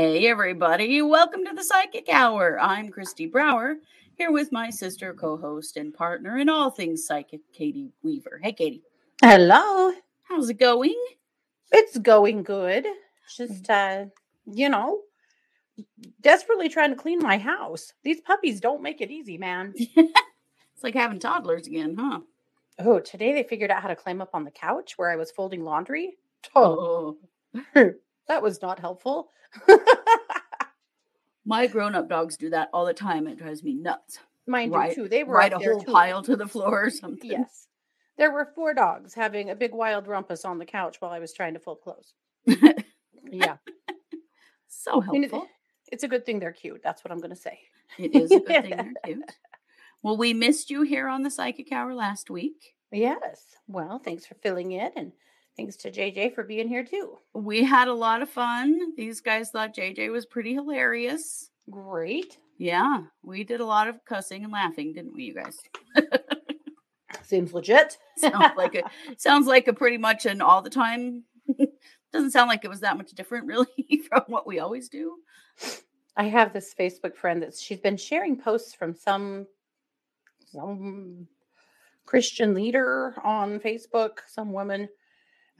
[0.00, 1.02] Hey, everybody.
[1.02, 2.58] Welcome to the Psychic Hour.
[2.58, 3.76] I'm Christy Brower,
[4.16, 8.40] here with my sister, co host, and partner in all things psychic, Katie Weaver.
[8.42, 8.82] Hey, Katie.
[9.22, 9.92] Hello.
[10.22, 10.96] How's it going?
[11.70, 12.86] It's going good.
[13.36, 14.06] Just, uh,
[14.50, 15.00] you know,
[16.22, 17.92] desperately trying to clean my house.
[18.02, 19.74] These puppies don't make it easy, man.
[19.76, 22.20] it's like having toddlers again, huh?
[22.78, 25.30] Oh, today they figured out how to climb up on the couch where I was
[25.30, 26.14] folding laundry.
[26.56, 27.18] Oh,
[27.76, 27.92] Oh,
[28.30, 29.30] that was not helpful.
[31.44, 33.26] my grown up dogs do that all the time.
[33.26, 34.18] It drives me nuts.
[34.46, 35.08] Mine Right- do too.
[35.08, 35.90] They were Ride a whole too.
[35.92, 37.30] pile to the floor or something.
[37.30, 37.66] Yes.
[38.18, 41.32] There were four dogs having a big wild rumpus on the couch while I was
[41.32, 42.14] trying to fold clothes.
[43.32, 43.58] Yeah.
[44.66, 45.48] so I mean, it- helpful.
[45.92, 46.80] it's a good thing they're cute.
[46.82, 47.60] That's what I'm going to say.
[47.96, 49.32] It is a good thing they're cute.
[50.02, 52.74] Well, we missed you here on the Psychic Hour last week.
[52.90, 53.44] Yes.
[53.68, 55.12] Well, thanks for filling in and
[55.56, 57.18] thanks to JJ for being here too.
[57.34, 58.94] We had a lot of fun.
[58.96, 61.50] These guys thought JJ was pretty hilarious.
[61.70, 62.38] Great.
[62.58, 65.56] Yeah, we did a lot of cussing and laughing, didn't we, you guys?
[67.22, 67.96] Seems legit.
[68.18, 68.82] sounds like a
[69.16, 71.24] sounds like a pretty much an all the time.
[72.12, 75.16] Doesn't sound like it was that much different, really, from what we always do.
[76.16, 79.46] I have this Facebook friend that she's been sharing posts from some
[80.52, 81.28] some
[82.04, 84.88] Christian leader on Facebook, some woman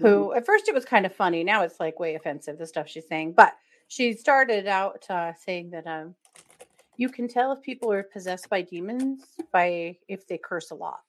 [0.00, 1.44] who at first it was kind of funny.
[1.44, 3.32] Now it's like way offensive, the stuff she's saying.
[3.32, 3.54] But
[3.88, 6.14] she started out uh, saying that um,
[6.96, 11.00] you can tell if people are possessed by demons by if they curse a lot.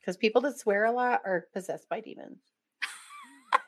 [0.00, 2.38] Because people that swear a lot are possessed by demons.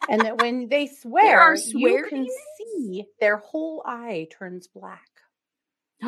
[0.09, 2.33] and that when they swear, you can demons?
[2.57, 5.09] see their whole eye turns black.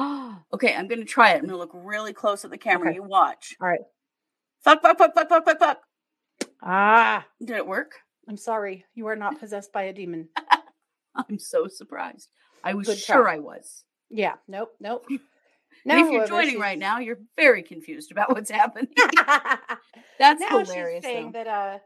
[0.55, 1.39] okay, I'm gonna try it.
[1.39, 2.91] I'm gonna look really close at the camera.
[2.91, 2.97] Okay.
[2.97, 3.57] You watch.
[3.61, 3.81] All right.
[4.63, 5.81] Fuck, fuck, fuck, fuck, fuck, fuck, fuck.
[6.63, 7.95] Ah, Did it work?
[8.31, 8.85] I'm sorry.
[8.95, 10.29] You are not possessed by a demon.
[11.17, 12.29] I'm so surprised.
[12.63, 13.35] I was Good sure try.
[13.35, 13.83] I was.
[14.09, 14.35] Yeah.
[14.47, 14.71] Nope.
[14.79, 15.05] Nope.
[15.11, 15.19] And
[15.85, 18.87] Now, if you're joining right now, you're very confused about what's happening.
[20.21, 20.99] That's now hilarious.
[20.99, 21.43] she's saying though.
[21.43, 21.79] that uh,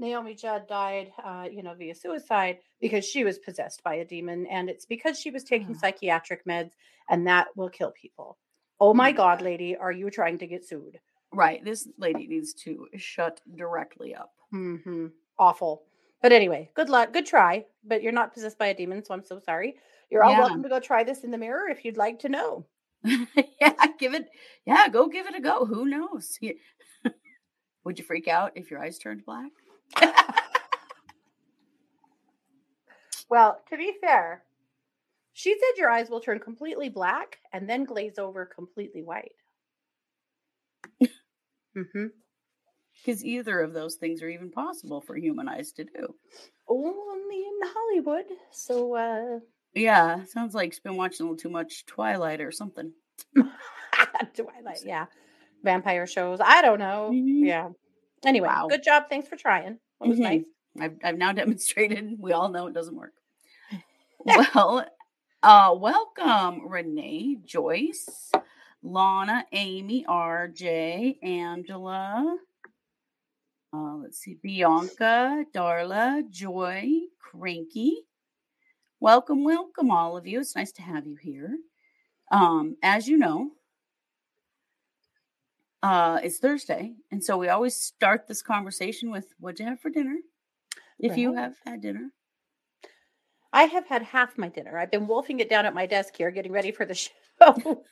[0.00, 4.46] Naomi Judd died, uh, you know, via suicide because she was possessed by a demon,
[4.46, 5.78] and it's because she was taking Ah.
[5.78, 6.72] psychiatric meds,
[7.10, 8.38] and that will kill people.
[8.80, 9.44] Oh my God, God.
[9.44, 10.98] lady, are you trying to get sued?
[11.32, 11.64] Right.
[11.64, 14.32] This lady needs to shut directly up.
[14.52, 15.06] Mm-hmm.
[15.38, 15.84] Awful.
[16.22, 17.12] But anyway, good luck.
[17.12, 17.66] Good try.
[17.84, 19.76] But you're not possessed by a demon, so I'm so sorry.
[20.10, 20.40] You're all Yeah.
[20.40, 22.66] welcome to go try this in the mirror if you'd like to know.
[23.04, 24.28] yeah, give it.
[24.64, 25.66] Yeah, go give it a go.
[25.66, 26.38] Who knows?
[27.84, 29.50] Would you freak out if your eyes turned black?
[33.28, 34.44] Well, to be fair,
[35.32, 39.32] she said your eyes will turn completely black and then glaze over completely white.
[41.74, 42.06] hmm
[43.04, 46.14] Because either of those things are even possible for human eyes to do.
[46.68, 48.26] Only in Hollywood.
[48.52, 49.40] So, uh,
[49.74, 52.92] Yeah, sounds like she's been watching a little too much Twilight or something.
[54.34, 55.06] Twilight, yeah.
[55.64, 56.38] Vampire shows.
[56.42, 57.10] I don't know.
[57.12, 57.46] Mhm.
[57.46, 57.70] Yeah.
[58.24, 58.68] Anyway, Wow.
[58.68, 59.04] good job.
[59.08, 59.78] Thanks for trying.
[60.00, 60.22] That was Mhm.
[60.22, 60.44] nice.
[60.80, 62.16] I've, I've now demonstrated.
[62.20, 63.14] We all know it doesn't work.
[64.24, 64.86] well,
[65.42, 68.30] uh, welcome, Renee, Joyce,
[68.82, 72.38] Lana, Amy, RJ, Angela.
[73.74, 78.02] Uh, let's see, Bianca, Darla, Joy, Cranky.
[79.00, 80.40] Welcome, welcome, all of you.
[80.40, 81.56] It's nice to have you here.
[82.30, 83.50] Um, as you know,
[85.82, 89.90] uh, it's Thursday, and so we always start this conversation with "What'd you have for
[89.90, 90.16] dinner?"
[90.98, 92.10] If you have had dinner,
[93.52, 94.78] I have had half my dinner.
[94.78, 97.10] I've been wolfing it down at my desk here, getting ready for the show.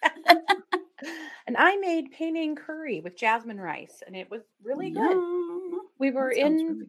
[1.47, 5.40] and I made panang curry with jasmine rice, and it was really good.
[6.01, 6.87] We were in really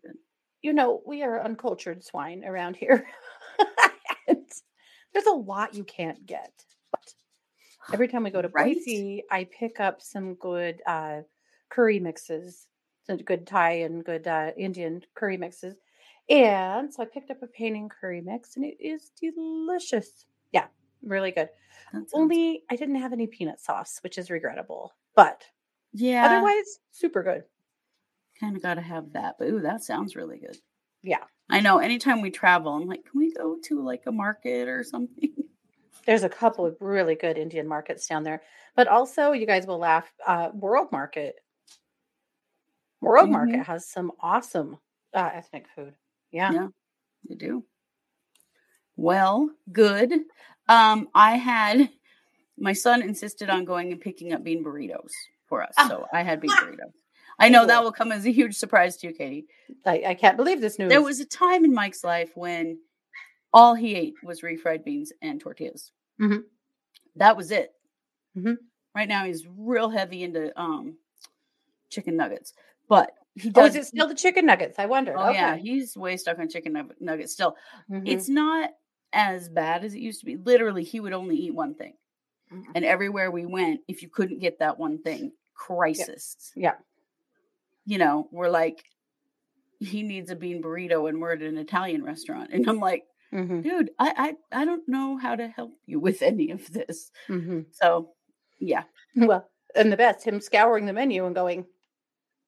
[0.62, 3.08] you know, we are uncultured swine around here.
[4.28, 6.52] There's a lot you can't get.
[6.92, 7.14] But
[7.94, 8.76] every time we go to Right?
[8.76, 11.22] Boise, I pick up some good uh,
[11.70, 12.68] curry mixes,
[13.06, 15.76] some good Thai and good uh, Indian curry mixes.
[16.30, 20.26] And so I picked up a panang curry mix, and it is delicious.
[20.54, 20.68] Yeah,
[21.04, 21.50] really good.
[22.14, 24.94] Only I didn't have any peanut sauce, which is regrettable.
[25.16, 25.44] But
[25.92, 27.44] yeah, otherwise, super good.
[28.42, 29.36] Kind of got to have that.
[29.40, 30.58] But ooh, that sounds really good.
[31.04, 31.24] Yeah.
[31.50, 31.78] I know.
[31.80, 35.30] Anytime we travel, I'm like, can we go to like a market or something?
[36.06, 38.42] There's a couple of really good Indian markets down there,
[38.76, 40.12] but also you guys will laugh.
[40.26, 41.36] Uh, World Market,
[43.02, 43.66] World Market Mhm.
[43.66, 44.78] has some awesome
[45.14, 45.94] uh, ethnic food.
[46.32, 46.52] Yeah.
[46.52, 46.68] Yeah.
[47.28, 47.66] You do.
[48.96, 50.12] Well, good.
[50.68, 51.90] Um, I had
[52.58, 55.12] my son insisted on going and picking up bean burritos
[55.48, 55.88] for us, Ah.
[55.88, 56.94] so I had bean burritos.
[57.40, 59.46] I know that will come as a huge surprise to you, Katie.
[59.86, 60.90] I, I can't believe this news.
[60.90, 62.80] There was a time in Mike's life when
[63.54, 65.92] all he ate was refried beans and tortillas.
[66.20, 66.44] Mhm.
[67.16, 67.74] That was it.
[68.38, 68.58] Mhm.
[68.96, 70.98] Right now he's real heavy into um
[71.90, 72.54] chicken nuggets,
[72.88, 73.64] but he does.
[73.64, 74.78] Oh, is it still the chicken nuggets?
[74.80, 75.16] I wonder.
[75.18, 77.56] Oh yeah, he's way stuck on chicken nuggets still.
[77.90, 78.04] Mhm.
[78.08, 78.72] It's not
[79.14, 80.38] as bad as it used to be.
[80.38, 81.94] Literally, he would only eat one thing,
[82.52, 82.66] Mhm.
[82.76, 86.52] and everywhere we went, if you couldn't get that one thing, crisis.
[86.56, 86.76] Yeah.
[87.86, 88.84] You know, we're like,
[89.80, 93.64] he needs a bean burrito, and we're at an Italian restaurant, and I'm like, Mhm.
[93.64, 97.12] dude, I I, I don't know how to help you with any of this.
[97.28, 97.66] Mhm.
[97.72, 98.14] So,
[98.60, 98.84] yeah,
[99.16, 101.66] Well, and the best, him scouring the menu and going,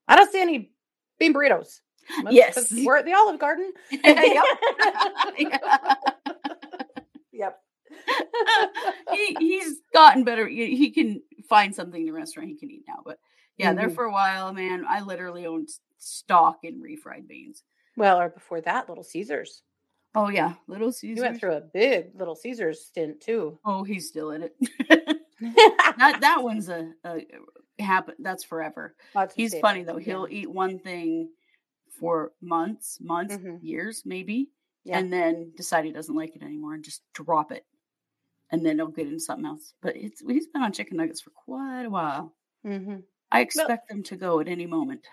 [0.08, 0.72] I don't see any
[1.20, 1.82] bean burritos.
[2.30, 2.72] Yes.
[2.72, 3.72] We're at the Olive Garden.
[3.92, 4.44] Yep.
[7.32, 7.60] Yep.
[9.14, 10.48] he he's gotten better.
[10.48, 13.02] He he can find something in the restaurant he can eat now.
[13.06, 13.18] But
[13.58, 13.96] yeah, there Mhm.
[13.96, 17.64] for a while, man, I literally owned stock in refried beans.
[17.98, 19.64] Well, or before that, Little Caesars.
[20.16, 21.18] Oh yeah, Little Caesars.
[21.18, 23.60] You went through a big Little Caesars stint too.
[23.66, 24.56] Oh, he's still in it.
[25.40, 27.26] that that one's a, a
[27.80, 28.16] happen.
[28.20, 28.96] That's forever.
[29.16, 29.98] Lots He's funny though.
[29.98, 30.06] yeah.
[30.06, 31.30] He'll eat one thing
[32.00, 33.60] for months, months, Mhm.
[33.62, 34.50] years, maybe,
[34.84, 34.98] Yeah.
[35.00, 37.66] and then decide he doesn't like it anymore and just drop it,
[38.52, 39.74] and then he'll get into something else.
[39.82, 42.36] But it's he's been on chicken nuggets for quite a while.
[42.66, 43.04] Mhm.
[43.34, 45.06] I expect them to go at any moment.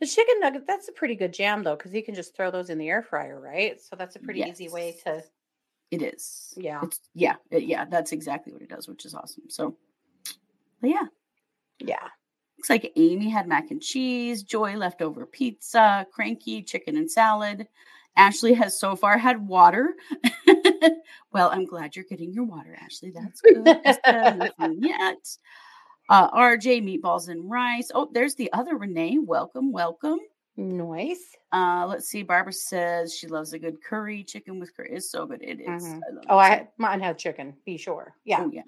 [0.00, 2.70] The chicken nugget, that's a pretty good jam though, because you can just throw those
[2.70, 3.80] in the air fryer, right?
[3.80, 5.22] So that's a pretty easy way to.
[5.90, 6.52] It is.
[6.56, 6.80] Yeah.
[6.82, 7.36] It's yeah.
[7.50, 7.84] it- yeah.
[7.84, 9.44] That's exactly what it does, which is awesome.
[9.48, 9.76] So,
[10.82, 11.04] yeah.
[11.78, 12.08] Yeah.
[12.58, 17.68] Looks like Amy had mac and cheese, Joy leftover pizza, Cranky chicken and salad.
[18.16, 19.94] Ashley has so far had water.
[21.32, 23.10] well, I'm glad you're getting your water, Ashley.
[23.10, 23.64] That's good.
[23.64, 25.36] Jessica, nothing yet.
[26.08, 27.90] Uh, RJ meatballs and rice.
[27.94, 29.18] Oh, there's the other Renee.
[29.18, 30.18] Welcome, welcome.
[30.56, 31.34] Nice.
[31.52, 32.22] Uh, let's see.
[32.22, 34.22] Barbara says she loves a good curry.
[34.24, 35.42] Chicken with curry is so good.
[35.42, 35.84] It is.
[35.84, 36.00] Mhm.
[36.08, 37.54] I love Oh, it I mine had chicken.
[37.66, 38.14] Be sure.
[38.24, 38.42] Yeah.
[38.42, 38.62] Oh yeah.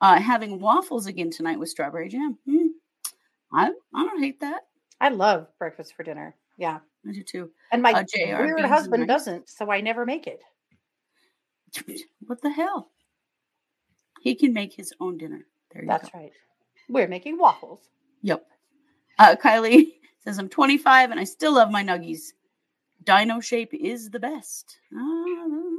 [0.00, 2.38] Uh, having waffles again tonight with strawberry jam.
[2.46, 2.68] Hmm.
[3.52, 4.62] I I don't hate that.
[5.00, 6.34] I love breakfast for dinner.
[6.56, 6.78] Yeah.
[7.06, 7.50] I do too.
[7.72, 10.40] And my Uh, weird husband doesn't, so I never make it.
[12.26, 12.90] What the hell?
[14.20, 15.44] He can make his own dinner.
[15.72, 15.94] There you go.
[15.94, 16.18] That's go.
[16.18, 16.32] right.
[16.92, 17.80] We're making waffles.
[18.20, 18.46] Yep.
[19.18, 19.94] Uh, Kylie
[20.24, 22.32] says I'm 25 and I still love my nuggies.
[23.02, 24.76] Dino shape is the best.
[24.94, 24.98] Uh,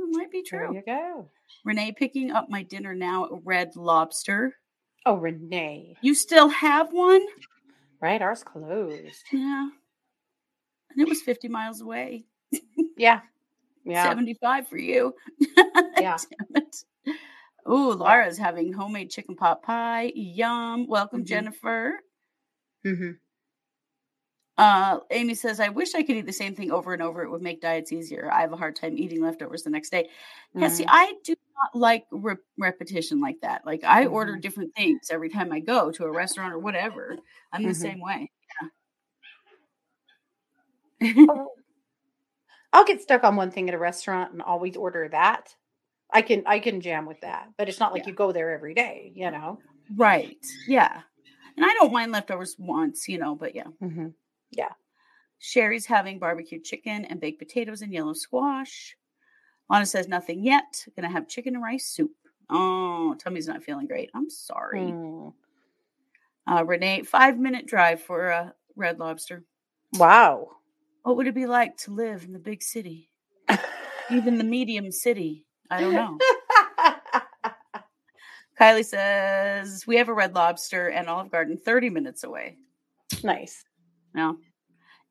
[0.09, 0.59] might be true.
[0.59, 1.29] There you go.
[1.63, 4.55] Renee picking up my dinner now at Red Lobster.
[5.05, 5.95] Oh, Renee.
[6.01, 7.21] You still have one?
[8.01, 8.21] Right?
[8.21, 9.23] Ours closed.
[9.31, 9.69] Yeah.
[10.91, 12.25] And it was 50 miles away.
[12.95, 13.21] Yeah.
[13.85, 14.07] Yeah.
[14.07, 15.15] 75 for you.
[15.99, 16.17] Yeah.
[16.17, 16.83] Damn it.
[17.69, 20.11] Ooh, Laura's having homemade chicken pot pie.
[20.15, 20.87] Yum.
[20.87, 21.27] Welcome, Mhm.
[21.27, 21.99] Jennifer.
[22.83, 23.11] hmm
[24.57, 27.23] Uh, Amy says, I wish I could eat the same thing over and over.
[27.23, 28.29] It would make diets easier.
[28.31, 30.09] I have a hard time eating leftovers the next day.
[30.53, 33.65] Yeah, see, I do not like re- repetition like that.
[33.65, 34.41] Like, I order Mhm.
[34.41, 37.17] different things every time I go to a restaurant or whatever.
[37.51, 37.75] I'm the Mhm.
[37.75, 38.31] same way.
[41.01, 41.49] Oh.
[42.73, 45.55] I'll get stuck on one thing at a restaurant and always order that.
[46.13, 48.09] I can I can jam with that, but it's not like Yeah.
[48.09, 49.59] you go there every day, you know.
[49.95, 50.37] right.
[50.67, 51.01] Yeah.
[51.57, 53.67] And I don't mind leftovers once, you know, but yeah.
[53.81, 54.07] Mm-hmm.
[55.45, 58.95] Sherry's having barbecued chicken and baked potatoes and yellow squash.
[59.69, 60.85] Anna says nothing yet.
[60.95, 62.11] Gonna have chicken and rice soup.
[62.49, 64.09] Oh, tummy's not feeling great.
[64.13, 64.79] I'm sorry.
[64.79, 65.33] Mm.
[66.49, 69.43] Uh, Renee, five minute drive for uh, Red Lobster.
[69.93, 70.47] Wow.
[71.03, 73.09] What would it be like to live in the big city?
[74.09, 75.45] Even the medium city?
[75.73, 76.17] I don't know.
[78.59, 82.57] Kylie says we have a Red Lobster and Olive Garden 30 minutes away.
[83.23, 83.63] nice.
[84.13, 84.37] No.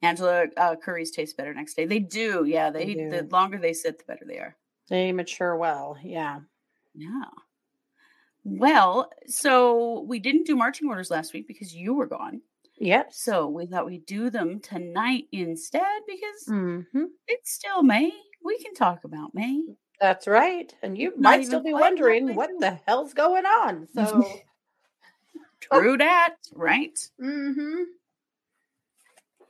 [0.00, 1.87] Angela, uh, curries taste better next day.
[1.87, 2.45] They do.
[2.45, 2.71] Yeah.
[2.71, 4.57] They, They the longer they sit, the better they are.
[4.88, 5.97] They mature well.
[6.02, 6.40] Yeah.
[6.95, 7.25] Yeah.
[8.45, 12.40] Well, so we didn't do marching orders last week because you were gone.
[12.78, 13.12] Yep.
[13.12, 18.12] So we thought we'd do them tonight instead because hmm it's still May.
[18.45, 19.62] We can talk about May.
[20.02, 20.75] That's right.
[20.82, 23.87] And you Not might still be wondering what the hell's going on.
[23.94, 24.40] So,
[25.61, 26.99] True that, right?
[27.21, 27.85] hmm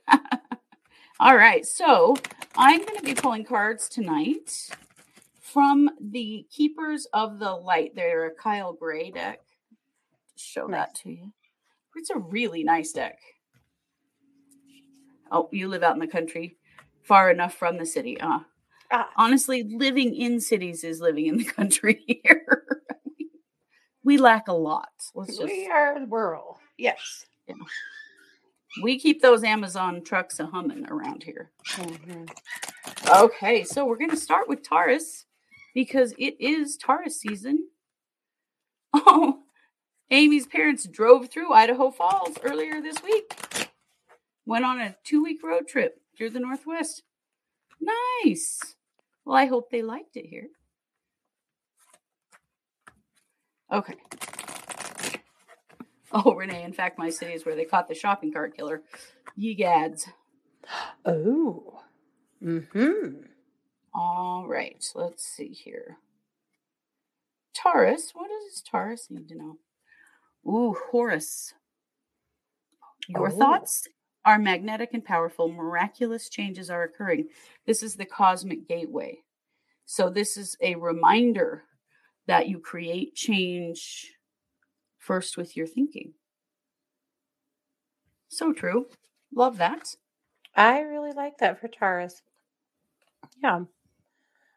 [1.19, 1.65] All right.
[1.65, 2.15] So
[2.55, 4.69] I'm going to be pulling cards tonight
[5.41, 7.95] from the Keepers of the Light.
[7.95, 9.39] They're a Kyle Gray deck.
[10.35, 11.33] Show that to you.
[11.95, 13.17] It's a really nice deck.
[15.31, 16.57] Oh, you live out in the country,
[17.01, 18.21] far enough from the city.
[18.93, 22.63] Uh, honestly, living in cities is living in the country here.
[24.03, 24.89] we lack a lot.
[25.15, 26.59] Let's just we are rural.
[26.77, 27.25] Yes.
[28.83, 31.49] we keep those Amazon trucks a humming around here.
[31.67, 32.25] hmm
[33.09, 35.25] Okay, so we're gonna start with Taurus.
[35.73, 37.67] because it is Taurus season.
[38.95, 39.39] Oh,
[40.11, 43.33] Amy's parents drove through Idaho Falls earlier this week.
[44.45, 47.01] Went on a two week road trip through the Northwest.
[48.23, 48.75] Nice.
[49.25, 50.47] Well, I hope they liked it here.
[53.71, 53.95] Okay.
[56.13, 58.83] Oh, Renee, in fact, my city is where they caught the shopping cart killer.
[59.35, 60.07] Ye gads.
[61.05, 61.81] Oh.
[62.43, 63.23] Mm-hmm.
[63.93, 65.97] All right, let's see here.
[67.55, 69.57] Taurus, what does Taurus need to know?
[70.47, 71.53] Ooh, Horus.
[73.07, 73.37] Your Oh.
[73.37, 73.87] thoughts
[74.25, 75.51] are magnetic and powerful.
[75.51, 77.27] Miraculous changes are occurring.
[77.65, 79.19] This is the cosmic gateway.
[79.85, 81.63] So, this is a reminder
[82.27, 84.13] that you create change
[84.97, 86.13] first with your thinking.
[88.29, 88.87] So true.
[89.35, 89.95] Love that.
[90.55, 92.21] I really like that for Taurus.
[93.43, 93.61] Yeah.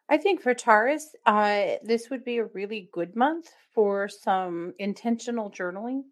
[0.09, 5.51] I think for Taurus, uh, this would be a really good month for some intentional
[5.51, 6.03] journaling.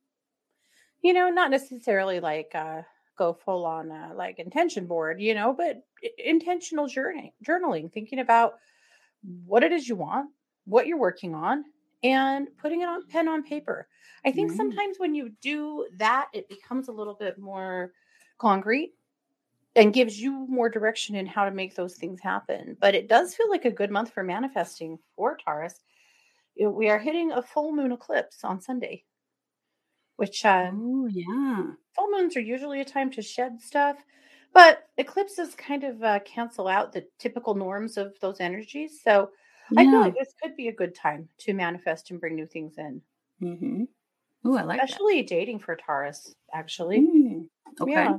[1.02, 2.82] You know, not necessarily like uh,
[3.18, 5.84] go full on uh, like intention board, you know, but
[6.18, 8.56] intentional journey, journaling, thinking about
[9.46, 10.30] what it is you want,
[10.66, 11.64] what you're working on,
[12.04, 13.88] and putting it on pen on paper.
[14.26, 17.94] I think sometimes when you do that, it becomes a little bit more
[18.38, 18.94] concrete
[19.76, 22.78] and gives you more direction in how to make those things happen.
[22.80, 25.80] But it does feel like a good month for manifesting for Taurus.
[26.60, 29.04] We are hitting a full moon eclipse on Sunday,
[30.18, 31.64] which uh, Oh, yeah.
[31.96, 33.98] full moons are usually a time to shed stuff,
[34.54, 39.02] but eclipses kind of uh, cancel out the typical norms of those energies.
[39.04, 39.30] So
[39.78, 42.76] I feel like this could be a good time to manifest and bring new things
[42.78, 43.02] in,
[43.42, 43.84] Mm-hmm.
[44.48, 44.90] Ooh, I like that.
[44.90, 47.00] especially dating for Taurus, actually.
[47.02, 47.48] Mm,
[47.82, 47.92] okay.
[47.92, 48.18] Yeah.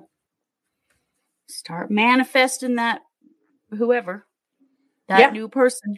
[1.49, 3.03] Start manifesting that
[3.71, 4.27] whoever,
[5.09, 5.31] that Yeah.
[5.31, 5.97] new person.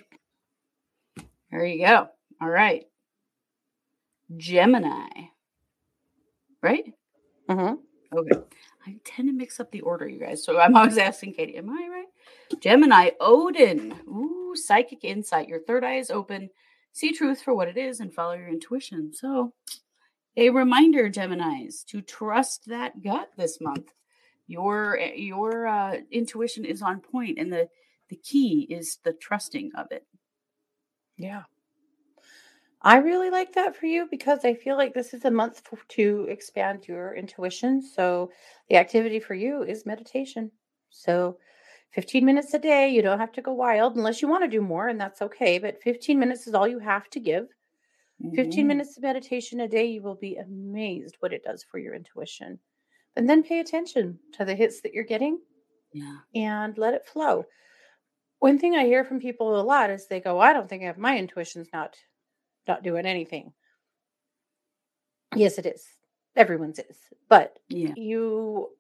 [1.51, 2.09] There you go.
[2.43, 2.85] All right.
[4.37, 5.09] Gemini.
[6.63, 6.93] Right?
[7.49, 7.75] Mm-hmm.
[8.19, 8.41] Okay.
[8.87, 10.45] I tend to mix up the order, you guys.
[10.45, 12.61] So I'm always asking Katie, am I right?
[12.61, 13.95] Gemini, Odin.
[14.09, 15.49] Ooh, psychic insight.
[15.49, 16.51] Your third eye is open.
[16.93, 19.13] See truth for what it is and follow your intuition.
[19.13, 19.53] So,
[20.37, 23.93] a reminder, Geminis, to trust that gut this month.
[24.47, 27.69] Your your uh, intuition is on point, and the
[28.09, 30.07] the key is the trusting of it.
[31.19, 31.43] Yeah.
[32.89, 35.87] I really like that for you because I feel like this is a month f-
[35.91, 37.83] to expand your intuition.
[37.83, 38.33] So
[38.69, 40.51] the activity for you is meditation.
[40.91, 41.39] So
[41.93, 44.63] 15 minutes a day, you don't have to go wild unless you want to do
[44.63, 45.59] more, and that's okay.
[45.59, 47.49] But 15 minutes is all you have to give.
[48.35, 48.69] 15 Mhm.
[48.69, 52.59] minutes of meditation a day, you will be amazed what it does for your intuition.
[53.17, 55.41] And then pay attention to the hits that you're getting
[55.93, 56.19] Yeah.
[56.35, 57.45] and let it flow.
[58.41, 60.87] One thing I hear from people a lot is they go, I don't think I
[60.87, 61.97] have my intuition's not
[62.69, 63.53] not doing anything.
[65.35, 65.87] Yes, it is.
[66.37, 66.97] Everyone's is.
[67.29, 67.93] But Yeah.
[67.97, 68.71] you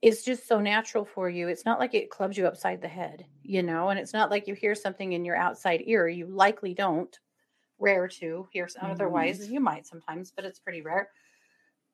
[0.00, 1.48] it's just so natural for you.
[1.48, 4.46] It's not like it clubs you upside the head, you know, and it's not like
[4.46, 6.08] you hear something in your outside ear.
[6.08, 7.18] You likely don't.
[7.80, 9.40] Rare to hear some otherwise.
[9.40, 9.54] Mm-hmm.
[9.54, 11.10] You might sometimes, but it's pretty rare.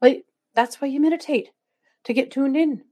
[0.00, 0.22] But
[0.54, 1.50] that's why you meditate
[2.04, 2.82] to get tuned in,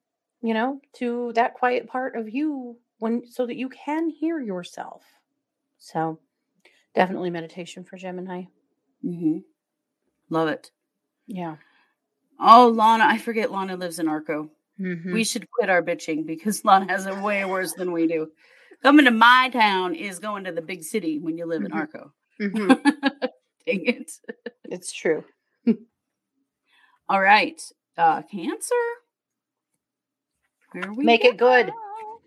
[0.42, 5.04] you know, to that quiet part of you when so that you can hear yourself.
[5.78, 6.18] So
[6.94, 8.44] definitely meditation for Gemini.
[9.04, 9.38] Mm-hmm.
[10.30, 10.70] Love it.
[11.26, 11.56] Yeah.
[12.40, 14.50] Oh, Lana, I forget Lana lives in Arco.
[14.80, 15.12] Mm-hmm.
[15.12, 18.28] We should quit our bitching because Lana has it way worse than we do.
[18.82, 21.76] Coming to my town is going to the big city when you live in Mhm.
[21.76, 22.12] Arco.
[22.40, 22.68] hmm
[23.66, 24.10] Dang it.
[24.64, 25.24] It's true.
[27.08, 27.60] All right.
[27.96, 28.74] Uh Cancer.
[30.72, 31.66] Here we Make it good.
[31.66, 32.20] go.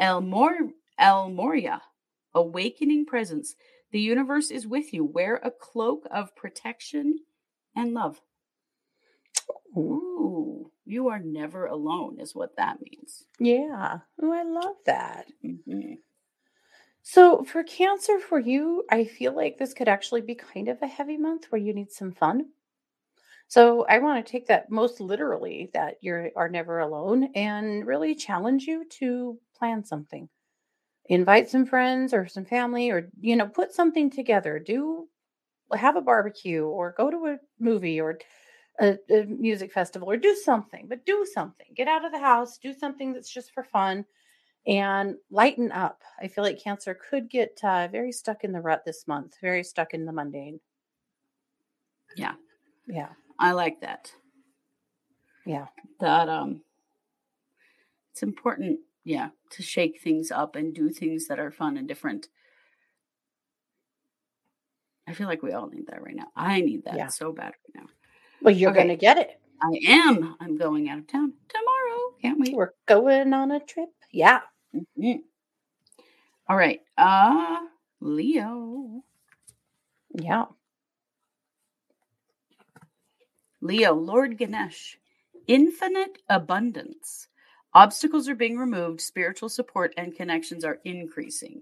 [0.00, 0.52] El Mor
[0.98, 1.80] El Morya.
[2.36, 3.56] Awakening presence.
[3.92, 5.04] The universe is with you.
[5.04, 7.20] Wear a cloak of protection
[7.76, 8.20] and love.
[9.76, 13.24] Ooh, you are never alone, is what that means.
[13.38, 14.00] Yeah.
[14.22, 15.26] Oh, I love that.
[15.44, 15.98] Mhm.
[17.02, 20.86] So for Cancer, for you, I feel like this could actually be kind of a
[20.86, 22.50] heavy month where you need some fun.
[23.48, 28.14] So I want to take that most literally that you are never alone and really
[28.14, 30.28] challenge you to plan something.
[31.08, 34.58] Invite some friends or some family or you know, put something together.
[34.58, 35.08] Do
[35.72, 38.18] have a barbecue or go to a movie or
[38.80, 41.66] a, a music festival or do something, but do something.
[41.74, 44.04] Get out of the house, do something that's just for fun
[44.66, 46.02] and lighten up.
[46.20, 49.62] I feel like Cancer could get uh, very stuck in the rut this month, very
[49.62, 50.60] stuck in the mundane.
[52.16, 52.34] Yeah.
[52.86, 53.10] Yeah.
[53.38, 54.10] I like that.
[55.44, 55.66] Yeah.
[56.00, 56.62] That um
[58.12, 62.26] it's important, yeah, to shake things up and do things that are fun and different.
[65.06, 66.26] I feel like we all need that right now.
[66.34, 67.06] I need that Yeah.
[67.06, 67.86] so bad right now.
[68.42, 68.80] Well, you're Okay.
[68.80, 69.40] going to get it.
[69.62, 70.36] I am.
[70.40, 72.16] I'm going out of town tomorrow.
[72.20, 73.90] Can't we We're going on a trip.
[74.10, 74.40] Yeah.
[74.98, 75.22] Mhm.
[76.48, 76.80] All right.
[76.98, 77.58] Uh
[78.00, 79.04] Leo.
[80.14, 80.46] Yeah.
[83.60, 84.98] Leo, Lord Ganesh.
[85.46, 87.28] Infinite abundance.
[87.76, 91.60] Obstacles are being removed, spiritual support and connections are increasing.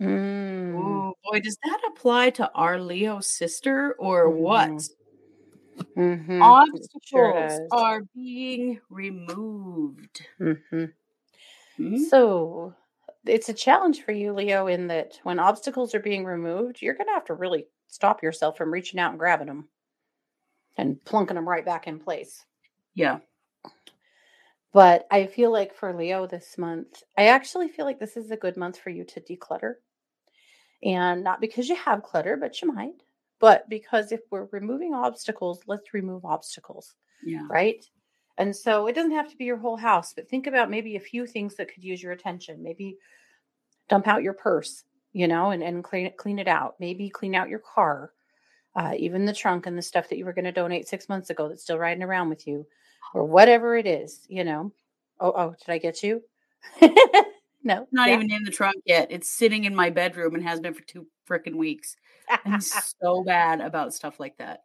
[0.00, 0.74] Mm.
[0.74, 4.70] Ooh, boy, does that apply to our Leo sister or what?
[4.70, 4.90] Mhm.
[5.94, 6.42] Mhm.
[6.42, 10.26] Obstacles sure are being removed.
[10.38, 10.94] Mhm.
[11.76, 11.96] Hmm?
[11.96, 12.74] So
[13.26, 17.08] it's a challenge for you, Leo, in that when obstacles are being removed, you're going
[17.08, 19.68] to have to really stop yourself from reaching out and grabbing them
[20.78, 22.46] and plunking them right back in place.
[22.94, 23.18] Yeah.
[24.72, 28.36] But I feel like for Leo this month, I actually feel like this is a
[28.36, 29.74] good month for you to declutter.
[30.82, 33.02] And not because you have clutter, but you might.
[33.40, 37.46] But because if we're removing obstacles, let's remove obstacles, Yeah.
[37.50, 37.84] right?
[38.38, 41.00] And so it doesn't have to be your whole house, but think about maybe a
[41.00, 42.62] few things that could use your attention.
[42.62, 42.96] Maybe
[43.88, 46.76] dump out your purse, you know, and, and clean it, clean it out.
[46.78, 48.12] Maybe clean out your car,
[48.76, 51.28] uh, even the trunk and the stuff that you were going to donate six months
[51.28, 52.66] ago that's still riding around with you,
[53.14, 54.72] or whatever it is, you know.
[55.18, 56.22] Oh, oh, did I get you?
[57.62, 58.14] no, Not Yeah.
[58.14, 59.08] even in the trunk yet.
[59.10, 61.96] It's sitting in my bedroom and has been for two freaking weeks.
[62.44, 64.62] I'm so bad about stuff like that.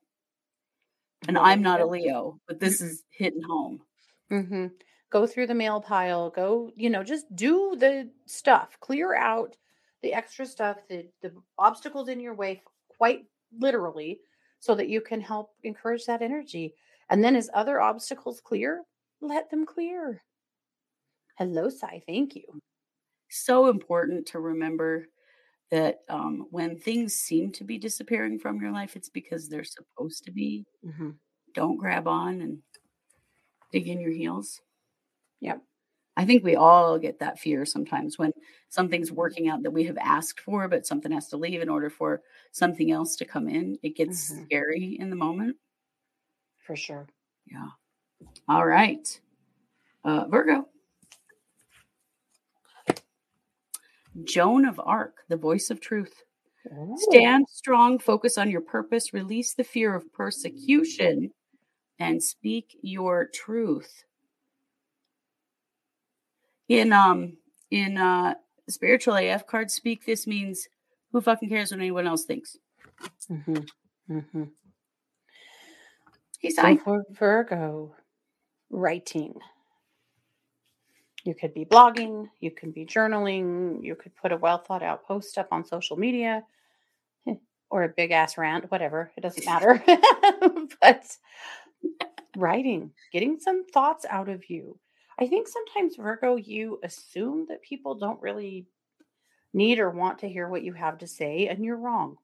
[1.28, 1.86] And I'm not a.
[1.86, 3.82] Leo, but this is hitting home.
[4.30, 4.68] hmm
[5.12, 6.30] Go through the mail pile.
[6.30, 8.78] Go, you know, just do the stuff.
[8.82, 9.56] Clear out
[10.02, 12.62] the extra stuff, the the obstacles in your way,
[12.98, 13.26] quite
[13.58, 14.20] literally,
[14.60, 16.76] so that you can help encourage that energy.
[17.10, 18.84] And then, as other obstacles clear,
[19.22, 20.24] let them clear.
[21.38, 22.02] Hello, Sai.
[22.06, 22.62] Thank you.
[23.30, 25.08] So important to remember
[25.72, 30.24] that um, when things seem to be disappearing from your life, it's because they're supposed
[30.26, 30.66] to be.
[30.84, 31.12] hmm
[31.54, 32.60] Don't grab on and
[33.72, 34.62] dig in your heels.
[35.42, 35.62] Yep.
[36.18, 38.32] I think we all get that fear sometimes when
[38.70, 41.90] something's working out that we have asked for, but something has to leave in order
[41.90, 42.22] for
[42.54, 43.78] something else to come in.
[43.84, 44.46] It gets Mhm.
[44.46, 45.58] scary in the moment.
[46.66, 47.08] For sure.
[47.52, 47.68] Yeah.
[48.50, 49.08] All right.
[50.04, 50.68] Uh, Virgo.
[54.24, 56.24] Joan of Arc, the voice of truth.
[56.72, 56.96] Ooh.
[56.98, 61.32] Stand strong, focus on your purpose, release the fear of persecution,
[62.00, 64.04] and speak your truth.
[66.68, 67.38] In um
[67.70, 68.36] in uh
[68.70, 70.68] spiritual AF card speak, this means
[71.12, 72.58] who fucking cares what anyone else thinks.
[73.30, 73.68] Mhm.
[74.10, 74.50] Mhm.
[76.40, 77.96] He's So for Virgo,
[78.70, 79.36] writing.
[81.24, 85.06] You could be blogging, you could be journaling, you could put a well thought out
[85.06, 86.44] post up on social media
[87.28, 87.36] eh,
[87.72, 89.12] or a big ass rant, whatever.
[89.18, 89.84] It doesn't matter.
[90.82, 91.18] but
[92.38, 94.78] writing, getting some thoughts out of you.
[95.18, 98.68] I think sometimes, Virgo, you assume that people don't really
[99.54, 102.18] need or want to hear what you have to say, and you're wrong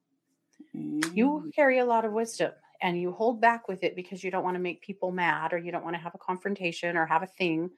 [0.74, 4.30] you Mm, carry a lot of wisdom and you hold back with it because you
[4.30, 7.06] don't want to make people mad or you don't want to have a confrontation or
[7.06, 7.70] have a thing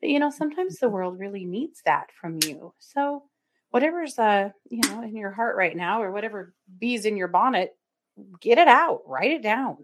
[0.00, 2.72] but you know sometimes the world really needs that from you.
[2.78, 3.24] So
[3.70, 7.76] whatever's uh you know in your heart right now or whatever bees in your bonnet
[8.40, 9.78] get it out write it down.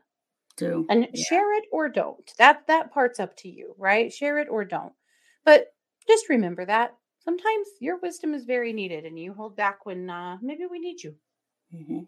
[0.57, 0.87] Do.
[0.89, 1.25] and Yeah.
[1.25, 4.13] share it or don't that that part's up to you right?
[4.13, 4.93] Share it or don't.
[5.45, 5.75] But
[6.09, 10.39] just remember that sometimes your wisdom is very needed and you hold back when uh
[10.41, 11.15] maybe we need you.
[11.71, 12.01] Hmm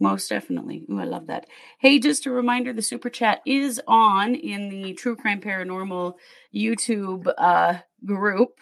[0.00, 0.84] Most definitely.
[0.90, 1.46] Ooh, I love that.
[1.78, 6.14] Hey, just a reminder the super chat is on in the True Crime Paranormal
[6.54, 8.60] YouTube uh, group.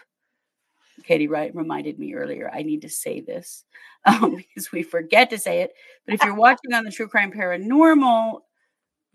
[1.04, 3.64] Katie Wright reminded me earlier I need to say this
[4.06, 5.72] um, because we forget to say it.
[6.06, 8.40] But if you're watching on the True Crime Paranormal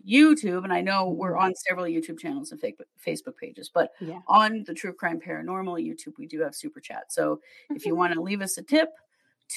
[0.08, 4.64] YouTube, and I know we're on several YouTube channels and Facebook pages, but yeah on
[4.66, 7.12] the True Crime Paranormal YouTube, we do have super chat.
[7.12, 8.90] So if you want to leave us a tip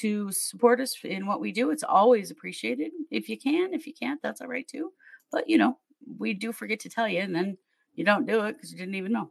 [0.00, 2.92] to support us in what we do, it's always appreciated.
[3.10, 4.92] If you can, if you can't, that's all right too.
[5.32, 5.78] But you know,
[6.18, 7.56] we do forget to tell you, and then
[7.94, 9.30] you don't do it because you didn't even know,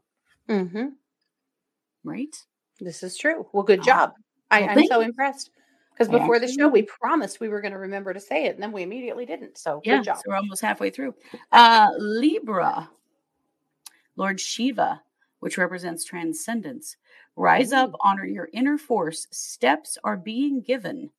[0.49, 0.87] mm-hmm.
[2.03, 2.35] right?
[2.79, 3.47] This is true.
[3.53, 4.13] Well, good job.
[4.51, 5.05] I, well, I'm thank so you.
[5.05, 5.51] impressed
[5.93, 8.63] because before the show, we promised we were going to remember to say it, and
[8.63, 9.57] then we immediately didn't.
[9.57, 10.17] So Yeah, good job.
[10.17, 11.15] so we're almost halfway through.
[11.53, 12.89] Uh, Libra,
[14.17, 15.01] Lord Shiva,
[15.45, 16.97] which represents transcendence.
[17.35, 19.27] Rise up, honor your inner force.
[19.31, 21.11] Steps are being given.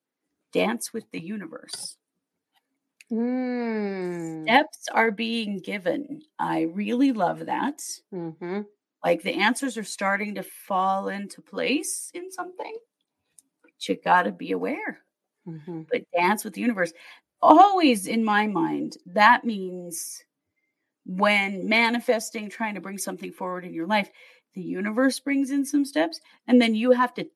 [0.53, 1.97] Dance with the universe.
[3.13, 4.43] Mm.
[4.43, 6.23] Steps are being given.
[6.41, 7.81] I really love that.
[8.11, 8.63] hmm
[9.05, 12.77] Like the answers are starting to fall into place in something,
[13.63, 15.01] but you got to be aware.
[15.47, 16.93] hmm but dance with the universe.
[17.43, 20.25] Always in my mind, that means
[21.07, 24.11] when manifesting, trying to bring something forward in your life,
[24.55, 27.29] the universe brings in some steps, and then you have to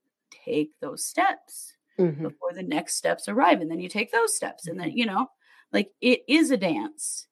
[0.44, 3.60] take those steps hmm before the next steps arrive.
[3.60, 5.28] And then you take those steps, and then, you know,
[5.72, 7.28] like it is a dance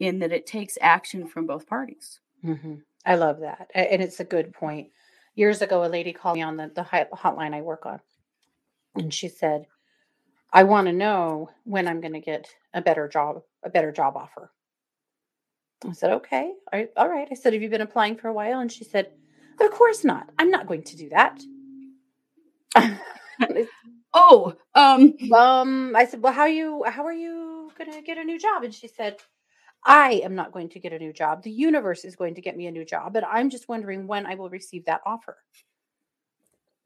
[0.00, 2.20] in that it takes action from both parties.
[2.42, 3.68] hmm I love that.
[3.74, 4.90] And it's a good point.
[5.34, 8.00] Years ago, a lady called me on the, the hotline I work on,
[8.94, 9.66] and she said,
[10.52, 14.16] I want to know when I'm going to get a better job, a better job
[14.16, 14.50] offer.
[15.88, 16.52] I said, okay.
[16.96, 17.28] All right.
[17.30, 18.60] I said, have you been applying for a while?
[18.60, 19.10] And she said,
[19.60, 20.28] of course not.
[20.38, 21.40] I'm not going to do that.
[24.14, 28.24] Oh, um, um, I said, well, how you, how are you going to get a
[28.24, 28.62] new job?
[28.62, 29.16] And she said,
[29.84, 31.42] I am not going to get a new job.
[31.42, 34.26] The universe is going to get me a new job, but I'm just wondering when
[34.26, 35.38] I will receive that offer.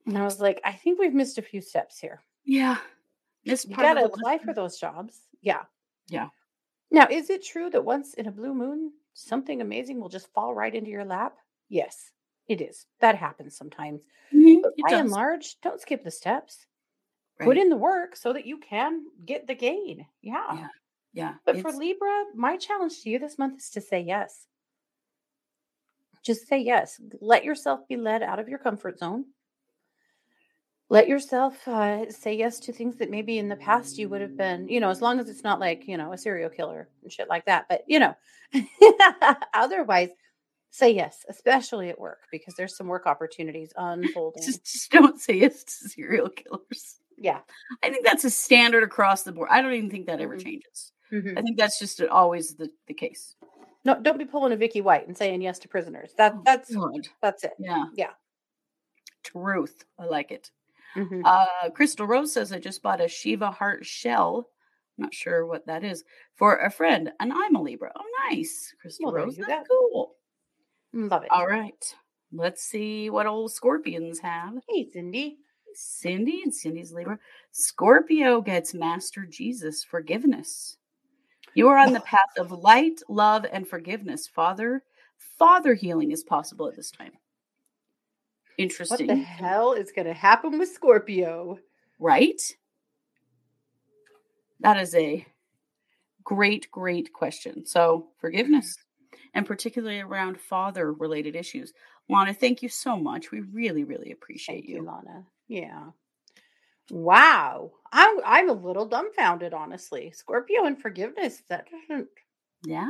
[0.06, 2.22] And I was like, I think we've missed a few steps here.
[2.44, 2.76] yeah.
[3.44, 5.20] This You got to apply for those jobs.
[5.40, 5.62] Yeah.
[6.09, 6.28] Yeah.
[6.90, 10.55] Now, is it true that once in a blue moon, something amazing will just fall
[10.55, 11.38] right into your lap?
[11.68, 12.12] Yes,
[12.49, 12.87] it is.
[13.01, 14.05] That happens sometimes.
[14.33, 16.66] Mhm, But by and large, don't skip the steps.
[17.38, 20.09] Put in the work so that you can get the gain.
[20.22, 20.59] Yeah.
[20.59, 20.68] Yeah.
[21.12, 21.38] Yeah.
[21.44, 24.49] But for Libra, my challenge to you this month is to say yes.
[26.22, 27.01] Just say yes.
[27.22, 29.33] Let yourself be led out of your comfort zone.
[30.88, 34.37] Let yourself uh, say yes to things that maybe in the past you would have
[34.37, 37.12] been, you know, as long as it's not like, you know, a serial killer and
[37.12, 37.66] shit like that.
[37.68, 38.14] But, you know,
[39.55, 40.11] otherwise,
[40.70, 44.44] say yes, especially at work, because there's some work opportunities unfolding.
[44.44, 46.96] just, just don't say yes to serial killers.
[47.18, 47.40] yeah.
[47.83, 49.49] I think that's a standard across the board.
[49.51, 50.42] I don't even think that ever Mhm.
[50.44, 50.92] changes.
[51.12, 51.37] Mhm.
[51.38, 53.35] I think that's just always the, the case.
[53.85, 56.12] No, don't be pulling a Vicky White and saying yes to prisoners.
[56.18, 57.09] That that's God.
[57.22, 57.53] that's it.
[57.59, 57.85] Yeah.
[57.94, 58.11] Yeah.
[59.25, 59.85] Truth.
[59.99, 60.51] I like it.
[60.96, 61.22] Mhm.
[61.24, 64.48] Uh, Crystal Rose says, I just bought a Shiva heart shell.
[64.98, 66.04] I'm Not sure what that is
[66.35, 67.92] for a friend, and I'm a Libra.
[67.94, 68.74] Oh, nice.
[68.80, 69.37] Crystal Well, Rose.
[69.37, 69.74] you That's go.
[69.92, 70.16] cool.
[70.94, 71.30] Love it.
[71.30, 71.94] All right.
[72.32, 74.54] Let's see what old scorpions have.
[74.68, 75.38] Hey, Cindy.
[75.74, 77.18] Cindy and Cindy's Libra.
[77.52, 80.78] Scorpio gets Master Jesus forgiveness.
[81.54, 84.26] You are on the path of light, love, and forgiveness.
[84.26, 84.82] Father,
[85.38, 87.12] father healing is possible at this time.
[88.59, 91.59] What the hell is going to happen with Scorpio?
[91.99, 92.40] right?
[94.61, 95.27] That is a
[96.25, 97.66] great, great question.
[97.66, 98.77] So, forgiveness,
[99.35, 101.73] and particularly around father related issues.
[102.09, 103.31] Lana, thank you so much.
[103.31, 104.83] We really, really appreciate Thank you, you.
[104.85, 105.25] Lana.
[105.49, 105.85] Yeah.
[106.90, 107.73] Wow.
[107.92, 110.12] I'm I'm a little dumbfounded, honestly.
[110.12, 112.09] Scorpio and forgiveness that doesn't
[112.64, 112.88] Yeah.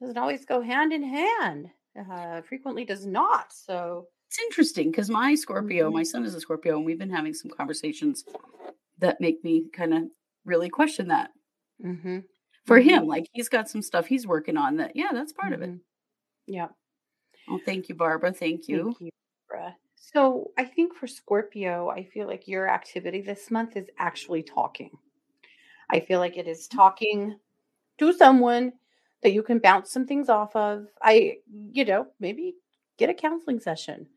[0.00, 1.70] doesn't always go hand in hand.
[2.10, 3.52] Uh, frequently does not.
[3.52, 7.32] So it's interesting because my Scorpio, my son is a Scorpio, and we've been having
[7.32, 8.24] some conversations
[8.98, 10.04] that make me kind of
[10.44, 11.30] really question that
[11.84, 12.18] mm-hmm.
[12.64, 12.84] for Mhm.
[12.84, 13.06] him.
[13.06, 15.70] Like he's got some stuff he's working on that, yeah, that's part of it.
[15.70, 15.80] Mhm.
[16.46, 16.68] Yeah.
[17.48, 18.32] Oh, thank you, Barbara.
[18.32, 18.84] Thank you.
[18.86, 19.10] Thank you,
[19.48, 19.76] Barbara.
[19.94, 24.90] So I think for Scorpio, I feel like your activity this month is actually talking.
[25.90, 27.38] I feel like it is talking
[27.98, 28.72] to someone
[29.22, 30.88] that you can bounce some things off of.
[31.00, 31.38] I,
[31.70, 32.56] you know, maybe
[32.96, 34.08] get a counseling session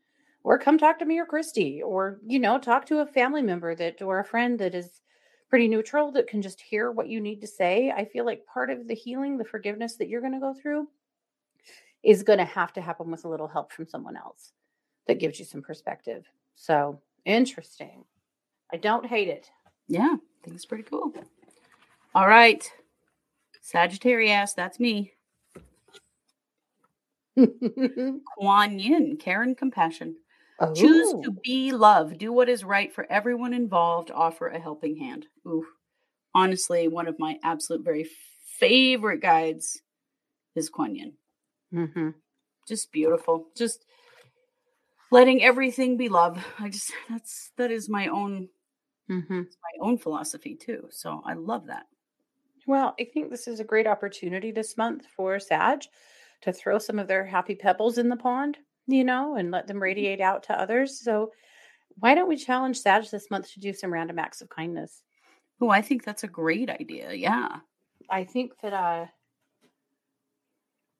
[0.48, 3.74] or come talk to me or Christy or, you know, talk to a family member
[3.74, 5.02] that or a friend that is
[5.50, 7.92] pretty neutral that can just hear what you need to say.
[7.94, 10.88] I feel like part of the healing, the forgiveness that you're going to go through
[12.02, 14.52] is going to have to happen with a little help from someone else
[15.06, 16.24] that gives you some perspective.
[16.54, 18.04] So interesting.
[18.72, 19.50] I don't hate it.
[19.86, 21.12] Yeah, I think it's pretty cool.
[22.14, 22.66] All right.
[23.60, 25.12] Sagittarius, that's me.
[27.36, 30.16] Kuan Yin, care and compassion.
[30.74, 32.18] Choose to be love.
[32.18, 34.10] Do what is right for everyone involved.
[34.10, 35.26] Offer a helping hand.
[35.46, 35.66] Ooh,
[36.34, 38.08] honestly, one of my absolute very
[38.58, 39.80] favorite guides
[40.54, 41.12] is Kuan Yin.
[41.72, 42.14] mhm.
[42.66, 43.48] Just beautiful.
[43.56, 43.84] Just
[45.10, 46.44] letting everything be love.
[46.58, 48.48] I just that's that is my own
[49.10, 49.46] Mhm.
[49.46, 50.88] my own philosophy too.
[50.90, 51.86] So I love that.
[52.66, 55.82] Well, I think this is a great opportunity this month for Sag
[56.42, 59.82] to throw some of their happy pebbles in the pond, you know, and let them
[59.82, 61.00] radiate out to others.
[61.00, 61.32] So
[62.00, 65.04] why don't we challenge Sag this month to do some random acts of kindness?
[65.60, 67.12] Oh, I think that's a great idea.
[67.12, 67.60] Yeah.
[68.10, 69.06] I think that uh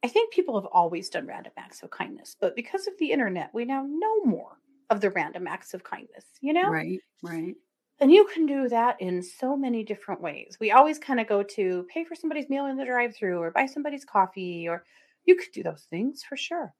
[0.03, 3.53] I think people have always done random acts of kindness, but because of the internet,
[3.55, 6.71] we now know more of the random acts of kindness, you know?
[6.71, 7.01] Right.
[7.23, 7.57] Right.
[8.01, 10.57] And you can do that in so many different ways.
[10.61, 13.51] We always kind of go to pay for somebody's meal in the drive through or
[13.51, 14.85] buy somebody's coffee, or
[15.25, 16.75] you could do those things for sure.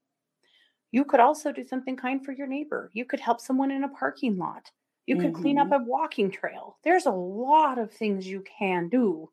[0.91, 2.89] You could also do something kind for your neighbor.
[2.93, 4.71] You could help someone in a parking lot.
[5.05, 6.77] You could clean up a walking trail.
[6.83, 9.29] There's a lot of things you can do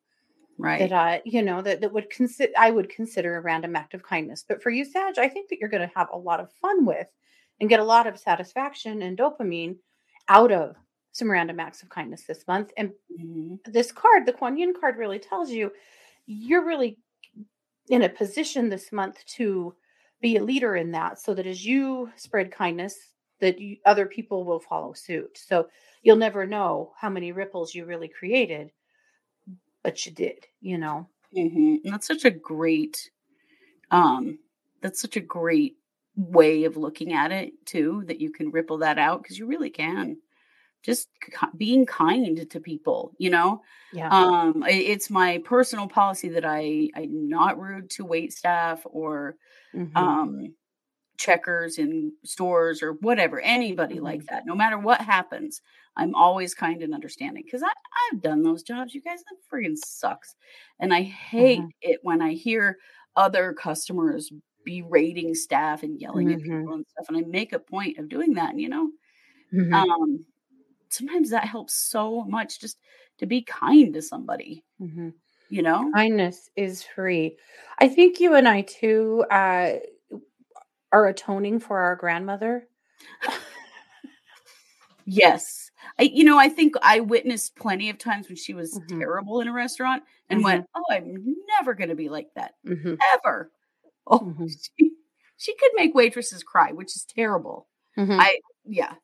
[0.58, 0.80] Right.
[0.80, 4.02] that I, you know, that, that would consider I would consider a random act of
[4.02, 4.44] kindness.
[4.48, 6.86] But for you, Sag, I think that you're going to have a lot of fun
[6.86, 7.08] with
[7.60, 9.76] and get a lot of satisfaction and dopamine
[10.28, 10.76] out of
[11.12, 12.72] some random acts of kindness this month.
[12.76, 13.60] And Mhm.
[13.66, 15.72] this card, the Kuan Yin card, really tells you
[16.26, 16.98] you're really
[17.90, 19.74] in a position this month to
[20.28, 22.96] be a leader in that, so that as you spread kindness,
[23.40, 25.38] that you, other people will follow suit.
[25.38, 25.68] So
[26.02, 28.72] you'll never know how many ripples you really created,
[29.84, 30.40] but you did.
[30.60, 31.08] You know.
[31.36, 31.80] Mhm.
[31.84, 33.10] That's such a great
[33.90, 34.38] um
[34.82, 35.76] that's such a great
[36.16, 39.70] way of looking at it too that you can ripple that out because you really
[39.70, 40.18] can
[40.86, 41.10] just
[41.58, 44.12] being kind to people you know Yeah.
[44.12, 49.36] um it's my personal policy that i i'm not rude to wait staff or
[49.72, 50.06] Mhm.
[50.06, 50.54] um
[51.18, 54.26] checkers in stores or whatever anybody like Mm-hmm.
[54.26, 55.62] that no matter what happens
[55.96, 57.72] i'm always kind and understanding because i
[58.12, 60.34] i've done those jobs you guys that friggin sucks
[60.78, 61.72] and i hate Mhm.
[61.80, 62.76] it when i hear
[63.16, 64.30] other customers
[64.64, 68.34] berating staff and yelling at people and stuff and i make a point of doing
[68.34, 68.90] that you know
[69.52, 69.86] Mhm.
[69.88, 70.24] um
[70.90, 72.78] sometimes that helps so much just
[73.18, 75.14] to be kind to somebody Mhm.
[75.48, 77.36] you know Kindness is free.
[77.78, 79.74] I think you and I too uh,
[80.92, 82.68] are atoning for our grandmother.
[85.06, 85.70] Yes.
[85.98, 88.98] I you know, I think I witnessed plenty of times when she was Mhm.
[88.98, 92.94] terrible in a restaurant and went, "Oh, I'm never going to be like that hmm
[93.14, 93.52] ever."
[94.06, 94.48] Oh, Mhm.
[94.78, 94.92] she,
[95.36, 97.68] she could make waitresses cry, which is terrible.
[97.96, 98.94] hmm I yeah.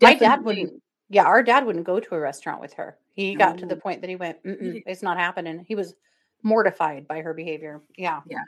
[0.00, 0.82] My dad wouldn't.
[1.08, 2.98] Yeah, our dad wouldn't go to a restaurant with her.
[3.12, 5.94] He got to the point that he went, Mm-mm, "It's not happening." He was
[6.42, 7.82] mortified by her behavior.
[7.96, 8.38] Yeah, Yeah.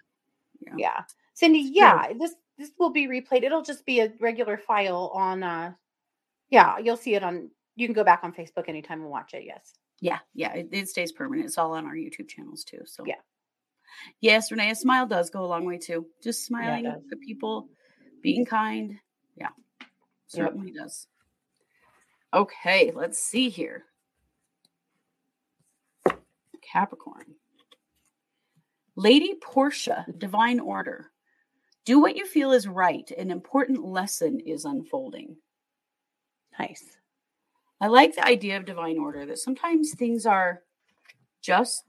[0.60, 0.72] Yeah.
[0.76, 1.00] yeah.
[1.34, 1.72] Cindy, true.
[1.74, 3.44] yeah, this this will be replayed.
[3.44, 5.42] It'll just be a regular file on.
[5.42, 5.72] uh
[6.50, 7.50] Yeah, you'll see it on.
[7.76, 9.44] You can go back on Facebook anytime and watch it.
[9.46, 9.74] Yes.
[10.00, 11.46] Yeah, yeah, it, it stays permanent.
[11.46, 12.82] It's all on our YouTube channels too.
[12.86, 13.20] So Yeah.
[14.20, 16.06] Yes, Renee, a smile does go a long way too.
[16.22, 17.02] Just smiling does.
[17.10, 17.68] at people,
[18.22, 18.98] being kind.
[19.36, 19.48] Yeah.
[20.26, 21.06] Certainly does.
[22.34, 23.84] Okay, let's see here.
[26.60, 27.34] Capricorn.
[28.96, 31.10] Lady Portia, Divine Order.
[31.84, 33.10] Do what you feel is right.
[33.16, 35.36] An important lesson is unfolding.
[36.58, 36.98] Nice.
[37.80, 40.62] I like the idea of divine order that sometimes things are
[41.40, 41.84] just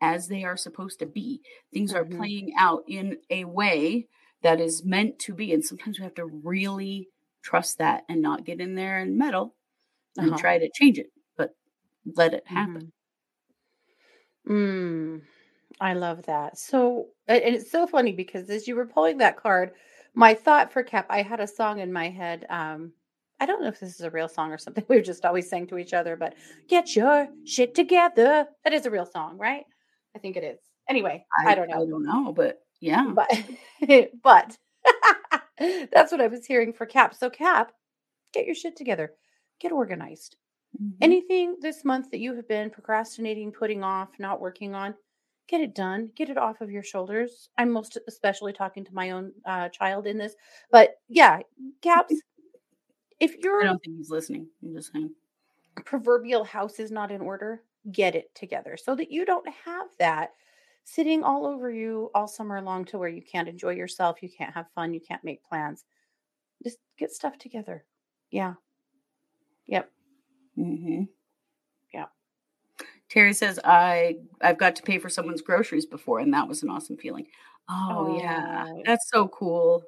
[0.00, 1.42] as they are supposed to be.
[1.72, 2.16] Things are Mhm.
[2.16, 4.08] playing out in a way
[4.42, 5.52] that is meant to be.
[5.52, 7.08] And sometimes we have to really
[7.46, 9.54] trust that and not get in there and meddle
[10.18, 10.38] and Uh-huh.
[10.38, 11.54] try to change it, but
[12.16, 12.92] let it happen.
[14.48, 15.22] Mm,
[15.80, 16.58] I love that.
[16.58, 19.72] So, and it's so funny because as you were pulling that card,
[20.14, 22.46] my thought for Cap, I had a song in my head.
[22.50, 22.92] Um,
[23.38, 24.84] I don't know if this is a real song or something.
[24.88, 26.34] We've just always sang to each other, but
[26.68, 28.46] get your shit together.
[28.64, 29.64] That is a real song, right?
[30.16, 30.58] I think it is.
[30.88, 31.82] Anyway, I, don't know.
[31.82, 33.12] I don't know, but yeah.
[33.14, 33.30] But
[34.22, 34.56] but
[35.92, 37.14] that's what I was hearing for Cap.
[37.14, 37.72] So Cap,
[38.32, 39.12] get your shit together.
[39.60, 40.36] Get organized.
[40.82, 40.92] Mhm.
[41.00, 44.94] Anything this month that you have been procrastinating, putting off, not working on,
[45.48, 46.10] get it done.
[46.16, 47.48] Get it off of your shoulders.
[47.56, 50.34] I'm most especially talking to my own uh, child in this,
[50.70, 51.40] but yeah,
[51.82, 52.14] Caps.
[53.20, 53.62] If you're.
[53.62, 54.46] I don't think he's listening.
[54.62, 55.10] I'm just saying.
[55.84, 60.30] proverbial house is not in order, get it together so that you don't have that
[60.86, 64.54] sitting all over you all summer long to where you can't enjoy yourself, you can't
[64.54, 65.84] have fun, you can't make plans.
[66.62, 67.84] Just get stuff together.
[68.30, 68.54] Yeah.
[69.66, 69.90] Yep.
[70.54, 71.02] hmm
[71.92, 72.06] Yeah.
[73.10, 76.70] Terry says, I I've got to pay for someone's groceries before, and that was an
[76.70, 77.26] awesome feeling.
[77.68, 78.66] Oh, yeah.
[78.68, 78.82] Oh.
[78.84, 79.80] That's so cool.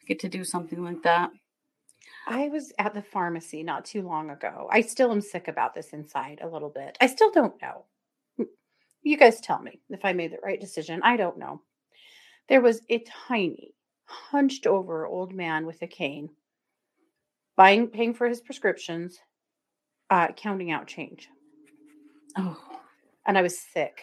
[0.00, 1.30] to Get to do something like that.
[2.28, 4.68] I was at the pharmacy not too long ago.
[4.70, 6.96] I still am sick about this inside a little bit.
[7.00, 7.84] I still don't know.
[9.02, 11.00] You guys tell me if I made the right decision.
[11.04, 11.62] I don't know.
[12.48, 16.30] There was a tiny, hunched over old man with a cane
[17.56, 19.18] buying, paying for his prescriptions,
[20.10, 21.28] uh, counting out change.
[22.36, 22.60] Oh,
[23.26, 24.00] And I was sick.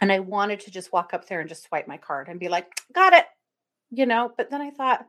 [0.00, 2.48] And I wanted to just walk up there and just swipe my card and be
[2.48, 3.26] like, got it.
[3.90, 5.06] You know, but then I thought,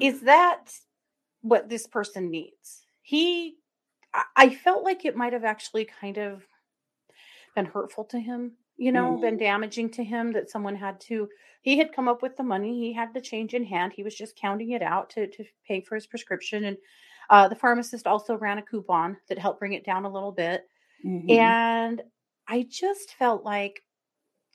[0.00, 0.72] is that
[1.42, 2.86] what this person needs?
[3.02, 3.56] He,
[4.34, 6.42] I felt like it might have actually kind of
[7.56, 11.28] been hurtful to him, you know, been damaging to him that someone had to,
[11.62, 14.14] he had come up with the money, he had the change in hand, he was
[14.14, 16.66] just counting it out to, to pay for his prescription.
[16.66, 16.76] And
[17.30, 20.68] uh, the pharmacist also ran a coupon that helped bring it down a little bit.
[21.04, 21.28] mhm.
[21.30, 22.02] And
[22.46, 23.82] I just felt like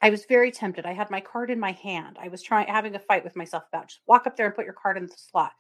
[0.02, 0.86] I was very tempted.
[0.86, 2.18] I had my card in my hand.
[2.20, 4.66] I was trying having a fight with myself about just walk up there and put
[4.66, 5.52] your card in the slot.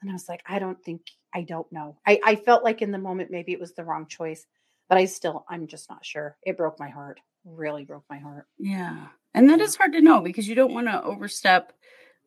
[0.00, 1.02] And I was like, I don't think,
[1.34, 1.96] I don't know.
[2.06, 4.46] I, I felt like in the moment, maybe it was the wrong choice,
[4.88, 6.36] but I still, I'm just not sure.
[6.42, 8.46] It broke my heart, really broke my heart.
[8.58, 9.08] Yeah.
[9.34, 9.66] And that Yeah.
[9.76, 11.72] hard to know because you don't want to overstep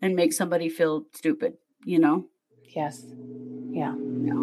[0.02, 2.28] and make somebody feel stupid, you know?
[2.76, 3.04] Yes.
[3.74, 3.95] Yeah.
[4.26, 4.34] Yeah.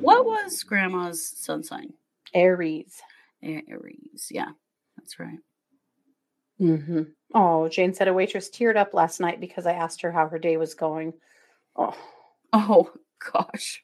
[0.00, 1.94] What was grandma's sun sign?
[2.34, 3.00] Aries.
[3.42, 4.28] Aries.
[4.30, 4.50] Yeah,
[4.96, 5.38] that's right.
[6.58, 7.02] hmm
[7.34, 10.38] Oh, Jane said a waitress teared up last night because I asked her how her
[10.38, 11.14] day was going.
[11.76, 11.96] Oh,
[12.52, 12.92] Oh
[13.32, 13.82] gosh.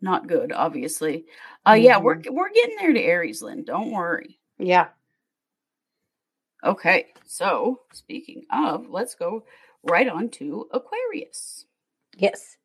[0.00, 1.26] Not good, obviously.
[1.66, 3.64] Uh yeah, we're we're getting there to Aries, Lynn.
[3.64, 4.38] Don't worry.
[4.58, 4.88] yeah.
[6.62, 9.44] Okay, so speaking of, let's go
[9.82, 11.64] right on to Aquarius.
[12.16, 12.58] Yes.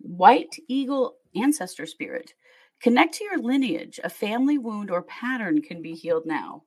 [0.00, 2.34] White Eagle Ancestor Spirit.
[2.82, 3.98] Connect to your lineage.
[4.04, 6.64] A family wound or pattern can be healed now.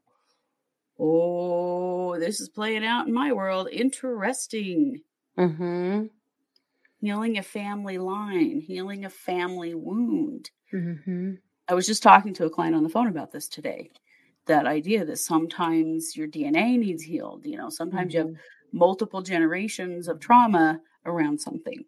[0.98, 3.69] Oh, this is playing out in my world.
[3.72, 5.02] Interesting.
[5.38, 6.08] Mm-hmm.
[7.02, 10.50] Healing a family line, healing a family wound.
[10.74, 11.34] Mm-hmm.
[11.68, 13.92] I was just talking to a client on the phone about this today.
[14.48, 17.46] That idea that sometimes your DNA needs healed.
[17.46, 18.34] You know, sometimes you have
[18.74, 21.86] multiple generations of trauma around something.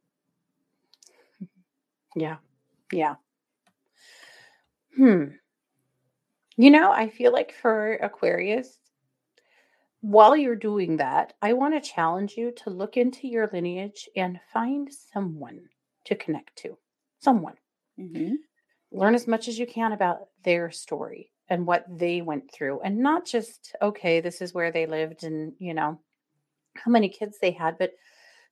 [2.15, 2.37] Yeah.
[2.91, 3.15] Yeah.
[4.95, 5.25] Hmm.
[6.57, 8.77] You know, I feel like for Aquarius,
[10.01, 14.41] while you're doing that, I want to challenge you to look into your lineage and
[14.53, 15.69] find someone
[16.05, 16.77] to connect to.
[17.19, 17.57] Someone.
[17.97, 18.43] hmm
[18.91, 22.99] Learn as much as you can about their story and what they went through, and
[22.99, 25.99] not just, okay, this is where they lived and, you know,
[26.75, 27.93] how many kids they had, but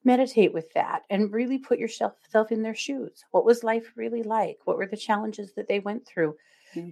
[0.04, 2.16] meditate with that and really put yourself
[2.52, 3.26] in their shoes.
[3.32, 4.60] What was life really like?
[4.66, 6.38] What were the challenges that they went through?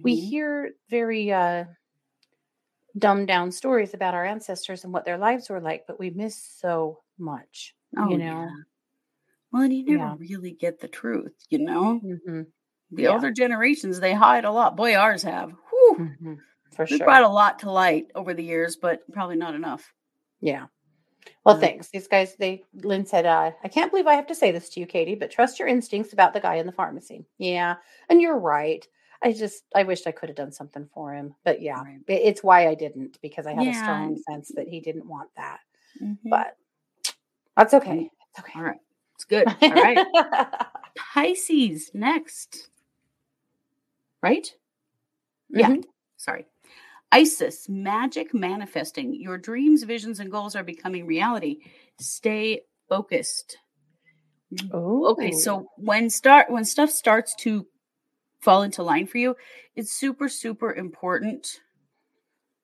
[0.02, 0.16] We Mhm.
[0.16, 1.66] hear very uh
[2.96, 6.36] dumbed down stories about our ancestors and what their lives were like, but we miss
[6.58, 7.74] so much.
[7.96, 8.44] Oh, you yeah.
[8.44, 8.50] know.
[9.52, 10.16] Well, and you never Yeah.
[10.18, 11.98] really get the truth, you know?
[11.98, 12.42] hmm
[12.92, 13.10] The Yeah.
[13.12, 14.76] older generations, they hide a lot.
[14.76, 15.52] Boy, ours have.
[15.70, 15.94] Whew.
[15.96, 16.34] hmm
[16.72, 17.06] For We sure.
[17.06, 19.92] brought a lot to light over the years, but probably not enough.
[20.40, 20.66] Yeah.
[21.44, 21.60] Well, Yeah.
[21.60, 21.88] thanks.
[21.88, 24.80] These guys, they, Lynn said, uh, I can't believe I have to say this to
[24.80, 27.26] you, Katie, but trust your instincts about the guy in the pharmacy.
[27.38, 27.76] Yeah.
[28.08, 28.86] And you're right.
[29.22, 31.34] I just, I wished I could have done something for him.
[31.44, 32.00] But yeah, Right.
[32.06, 35.60] it's why I didn't because I had a strong sense that he didn't want that.
[36.00, 36.18] Mhm.
[36.24, 36.56] But
[37.56, 38.10] that's okay.
[38.30, 38.52] It's okay.
[38.58, 38.80] All right.
[39.16, 39.48] It's good.
[39.62, 40.06] All right.
[40.96, 42.70] Pisces next.
[44.22, 44.52] Right?
[45.50, 45.70] Yeah.
[45.70, 45.84] Mhm.
[46.16, 46.46] Sorry.
[47.10, 49.14] Isis, magic manifesting.
[49.14, 51.60] Your dreams, visions, and goals are becoming reality.
[51.98, 53.58] Stay focused.
[54.72, 55.06] Oh.
[55.12, 57.66] Okay, so when start when stuff starts to
[58.40, 59.36] fall into line for you,
[59.76, 61.60] it's super super important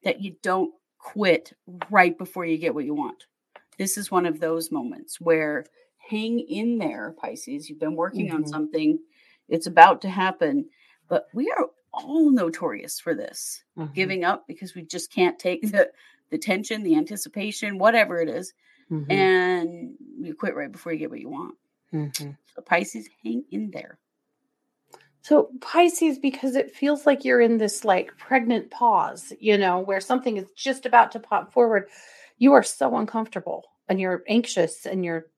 [0.03, 1.53] that you don't quit
[1.91, 3.25] right before you get what you want.
[3.79, 5.65] This is one of those moments where
[6.09, 7.69] hang in there, Pisces.
[7.69, 8.49] You've been working on Mhm.
[8.49, 8.99] something.
[9.49, 10.69] It's about to happen,
[11.09, 13.95] but we are all notorious for this Mhm.
[13.95, 15.91] giving up because we just can't take the
[16.31, 18.55] the tension, the anticipation, whatever it is,
[18.91, 19.09] Mhm.
[19.11, 21.57] and you quit right before you get what you want.
[21.93, 22.37] Mhm.
[22.47, 23.99] So Pisces, hang in there.
[25.25, 29.99] So Pisces, because it feels like you're in this like pregnant pause, you know, where
[29.99, 31.89] something is just about to pop forward.
[32.37, 35.29] You are so uncomfortable and you're anxious and you're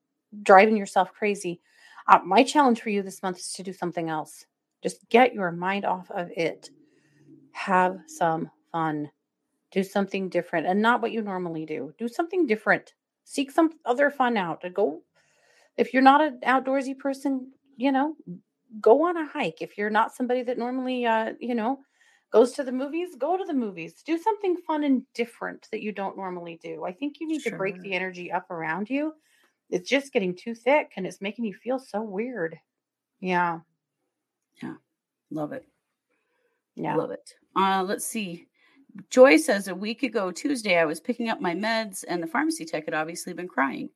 [0.43, 1.61] driving yourself crazy.
[2.05, 4.45] Uh, my challenge for you this month is to do something else.
[4.83, 6.69] Just get your mind off of it.
[7.53, 9.09] Have some fun.
[9.71, 11.93] Do something different and not what you normally do.
[11.97, 12.93] Do something different.
[13.23, 14.65] Seek some other fun out.
[14.73, 15.03] Go
[15.77, 18.15] if you're not an outdoorsy person, you know,
[18.81, 19.61] go on a hike.
[19.61, 21.79] If you're not somebody that normally, uh, you know,
[22.31, 24.01] goes to the movies, go to the movies.
[24.05, 26.83] Do something fun and different that you don't normally do.
[26.85, 29.13] I think you need to break the energy up around you.
[29.69, 32.57] It's just getting too thick and it's making you feel so weird.
[33.19, 33.59] Yeah.
[34.61, 34.75] Yeah.
[35.31, 35.65] Love it.
[36.75, 36.95] Yeah.
[36.95, 37.33] Love it.
[37.55, 38.47] Uh, let's see.
[39.09, 42.65] Joy says a week ago Tuesday I was picking up my meds and the pharmacy
[42.65, 43.89] tech had obviously been crying.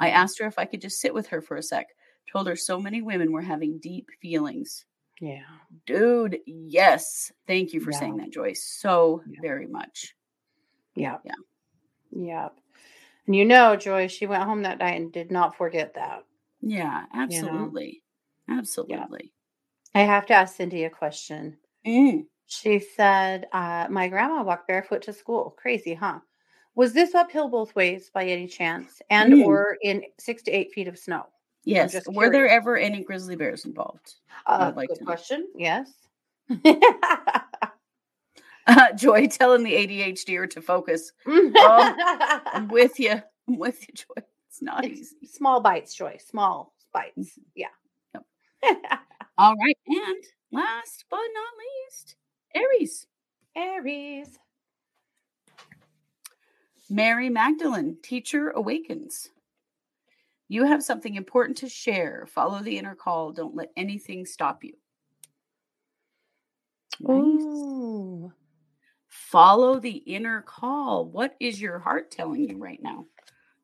[0.00, 1.88] I asked her if I could just sit with her for a sec.
[2.30, 4.84] Told her so many women were having deep feelings.
[5.20, 5.42] Yeah.
[5.86, 7.32] Dude, yes.
[7.46, 7.98] Thank you for Yeah.
[7.98, 8.64] saying that, Joyce.
[8.64, 9.40] So Yeah.
[9.40, 10.16] very much.
[10.96, 11.18] Yeah.
[11.24, 11.34] Yeah.
[12.10, 12.48] Yeah.
[13.26, 16.24] And you know, Joyce, she went home that night and did not forget that.
[16.60, 18.02] Yeah, absolutely.
[18.48, 19.32] Absolutely.
[19.94, 21.56] I have to ask Cindy a question.
[21.86, 22.26] Mm.
[22.46, 25.54] She said, uh, My grandma walked barefoot to school.
[25.56, 26.20] Crazy, huh?
[26.74, 29.00] Was this uphill both ways by any chance?
[29.10, 29.46] And Mm.
[29.46, 31.26] or in six to eight feet of snow?
[31.64, 31.96] Yes.
[32.08, 34.14] Were there ever any grizzly bears involved?
[34.46, 35.06] Uh, would like good to know.
[35.06, 35.48] question.
[35.56, 35.90] Yes.
[38.66, 41.12] Uh, Joy telling the ADHD to focus.
[41.26, 43.20] I'm with you.
[43.46, 44.24] I'm with you, Joy.
[44.48, 45.16] It's not easy.
[45.26, 46.16] Small bites, Joy.
[46.26, 46.72] Small.
[46.92, 47.38] bites.
[47.54, 47.66] Yeah.
[49.38, 49.76] All right.
[49.86, 51.52] And last but not
[51.90, 52.16] least,
[52.54, 53.06] Aries.
[53.56, 54.38] Aries.
[56.88, 59.30] Mary Magdalene, teacher awakens.
[60.48, 62.26] You have something important to share.
[62.28, 63.32] Follow the inner call.
[63.32, 64.74] Don't let anything stop you.
[67.00, 67.42] Nice.
[67.42, 68.32] Ooh.
[69.08, 71.06] Follow the inner call.
[71.06, 73.06] What is your heart telling you right now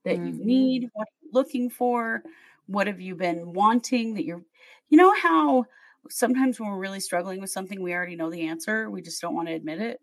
[0.05, 0.45] that you Mhm.
[0.45, 0.91] need?
[0.93, 2.23] What are you looking for?
[2.67, 4.45] What have you been wanting that you're,
[4.89, 5.67] you know, how
[6.09, 8.91] sometimes when we're really struggling with something, we already know the answer.
[8.91, 10.01] We just don't want to admit it.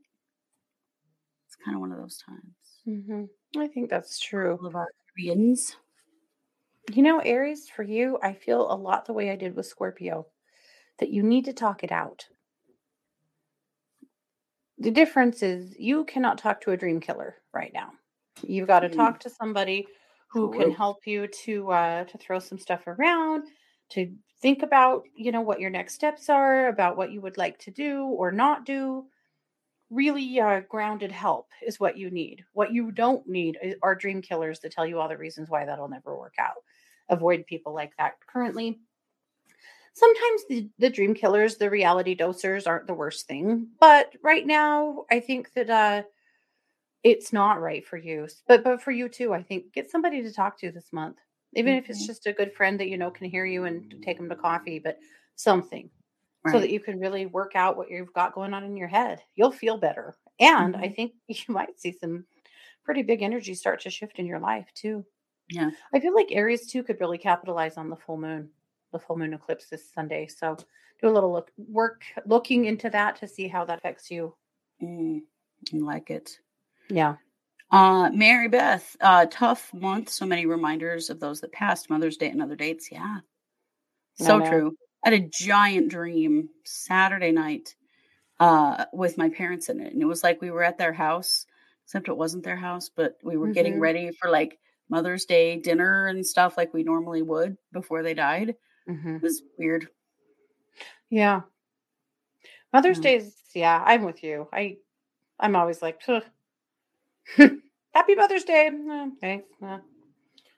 [1.47, 2.81] It's kind of one of those times.
[2.85, 3.25] hmm
[3.57, 4.57] I think that's true.
[4.59, 5.75] All of our Koreans.
[6.93, 10.27] You know, Aries, for you, I feel a lot the way I did with Scorpio,
[10.99, 12.27] that you need to talk it out.
[14.77, 17.91] The difference is you cannot talk to a dream killer right now.
[18.43, 18.95] You've got to Mm.
[18.95, 19.87] talk to somebody
[20.29, 23.47] who can help you to uh, to throw some stuff around,
[23.89, 27.57] to think about you know what your next steps are, about what you would like
[27.59, 29.05] to do or not do.
[29.89, 32.43] Really uh, grounded help is what you need.
[32.53, 35.87] What you don't need are dream killers to tell you all the reasons why that'll
[35.89, 36.63] never work out.
[37.09, 38.79] Avoid people like that currently.
[39.93, 43.69] Sometimes the, the dream killers, the reality dosers aren't the worst thing.
[43.79, 46.03] But right now, I think that uh,
[47.03, 48.27] it's not right for you.
[48.47, 51.17] But but for you too, I think get somebody to talk to this month.
[51.55, 52.05] Even if it's Mhm.
[52.05, 54.79] just a good friend that you know can hear you and take them to coffee,
[54.79, 54.97] but
[55.35, 55.89] something
[56.47, 59.21] so that you can really work out what you've got going on in your head.
[59.35, 60.15] You'll feel better.
[60.39, 60.95] And I Mhm.
[60.95, 62.25] think you might see some
[62.85, 65.05] pretty big energy start to shift in your life too.
[65.49, 65.71] Yeah.
[65.93, 68.49] I feel like Aries too could really capitalize on the full moon,
[68.91, 70.27] the full moon eclipse this Sunday.
[70.27, 70.57] So
[71.01, 74.35] do a little look work looking into that to see how that affects you.
[74.81, 75.21] Mm,
[75.73, 76.39] I like it.
[76.89, 77.15] Yeah.
[77.71, 80.09] Uh, Mary Beth, uh, tough month.
[80.09, 81.89] So many reminders of those that passed.
[81.89, 82.91] Mother's Day and other dates.
[82.91, 83.19] Yeah.
[84.15, 84.75] So true.
[85.05, 87.75] I had a giant dream Saturday night
[88.39, 89.93] uh, with my parents in it.
[89.93, 91.45] And it was like we were at their house,
[91.85, 93.81] except it wasn't their house, but we were getting Mhm.
[93.81, 94.59] ready for like
[94.89, 98.55] Mother's Day dinner and stuff like we normally would before they died.
[98.87, 99.87] hmm It was weird.
[101.09, 101.41] Yeah.
[102.73, 103.03] Mother's Yeah.
[103.03, 104.47] Day is yeah, I'm with you.
[104.53, 104.77] I
[105.39, 106.01] I'm always like,
[107.35, 108.69] Happy Mother's Day.
[108.69, 109.47] Uh, Thanks.
[109.63, 109.79] Uh,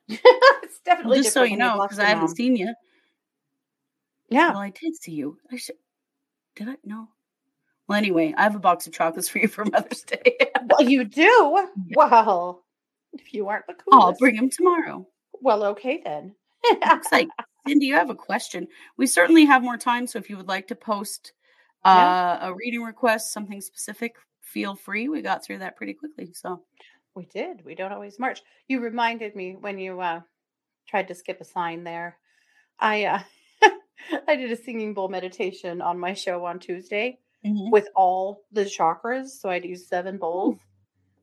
[0.07, 2.35] it's Well, definitely just so you know, because I haven't mom.
[2.35, 2.73] seen you.
[4.29, 4.49] Yeah.
[4.51, 5.37] Well, I did see you.
[5.51, 5.75] I should.
[6.55, 6.75] Did I?
[6.83, 7.07] No.
[7.87, 10.37] Well, anyway, I have a box of chocolates for you for Mother's Day.
[10.67, 11.57] Well, you do.
[11.95, 12.63] Well,
[13.13, 14.05] if you aren't the coolest.
[14.05, 15.07] I'll bring them tomorrow.
[15.41, 16.35] Well, okay then.
[16.87, 17.27] Looks like
[17.67, 18.67] Cindy, you have a question.
[18.97, 21.33] We certainly have more time, so if you would like to post
[21.85, 22.37] Yeah.
[22.41, 25.07] uh, a reading request, something specific, feel free.
[25.09, 26.31] We got through that pretty quickly.
[26.33, 26.63] So
[27.15, 27.63] we did.
[27.65, 28.41] We don't always march.
[28.67, 30.21] You reminded me when you uh,
[30.87, 32.17] tried to skip a sign there.
[32.79, 33.19] I uh,
[34.27, 37.19] I did a singing bowl meditation on my show on Tuesday
[37.71, 39.27] with all the chakras.
[39.29, 40.57] So I'd use seven bowls.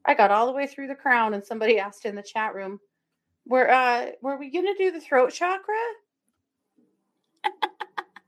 [0.07, 2.81] I got all the way through the crown, and somebody asked in the chat room,
[3.47, 5.75] "Were uh, were we gonna do the throat chakra?"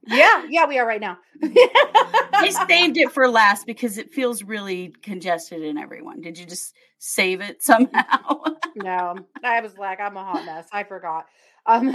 [0.06, 1.18] yeah, yeah, we are right now.
[1.42, 6.20] I saved it for last because it feels really congested in everyone.
[6.20, 8.42] Did you just save it somehow?
[8.76, 10.68] no, I was like, I'm a hot mess.
[10.72, 11.26] I forgot.
[11.66, 11.92] Um,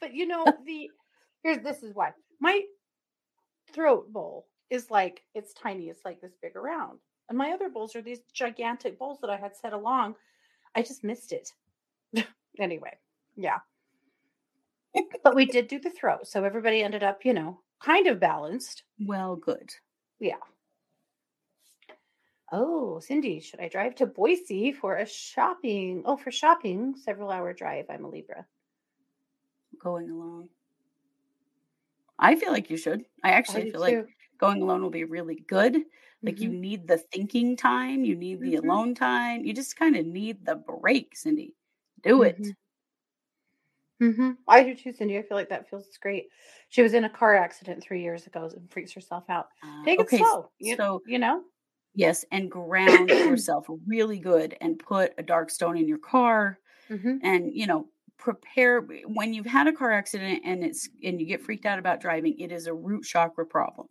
[0.00, 0.90] but you know, the
[1.42, 2.62] here's this is why my
[3.72, 5.88] throat bowl is like it's tiny.
[5.88, 6.98] It's like this big around,
[7.28, 10.14] and my other bowls are these gigantic bowls that I had set along.
[10.74, 11.52] I just missed it.
[12.58, 12.96] anyway,
[13.36, 13.58] yeah.
[15.22, 16.18] but we did do the throw.
[16.22, 18.84] so everybody ended up, you know, kind of balanced.
[19.00, 19.70] well, good.
[20.18, 20.36] Yeah.
[22.50, 26.02] Oh, Cindy, should I drive to Boise for a shopping?
[26.06, 27.84] Oh, for shopping, several hour drive.
[27.90, 28.46] I'm a Libra.
[29.78, 30.48] Going along.
[32.18, 33.04] I feel like you should.
[33.22, 34.06] I I actually do feel like
[34.38, 35.76] going alone will be really good.
[36.26, 36.52] Like you Mhm.
[36.52, 38.56] need the thinking time, you need the Mhm.
[38.56, 39.44] alone time.
[39.44, 41.54] You just kind of need the break, Cindy.
[42.02, 42.38] Do it.
[42.38, 42.56] Mhm.
[44.00, 44.38] Mhm.
[44.46, 45.18] I do too, Cindy.
[45.18, 46.28] I feel like that feels great.
[46.68, 49.48] She was in a car accident three years ago and freaks herself out.
[49.62, 50.50] Uh, Take it slow.
[50.58, 51.44] You, so you know?
[51.94, 56.58] yes, and ground yourself really good and put a dark stone in your car
[56.88, 57.88] hmm and you know
[58.18, 62.00] prepare when you've had a car accident and it's and you get freaked out about
[62.00, 63.88] driving it is a root chakra problem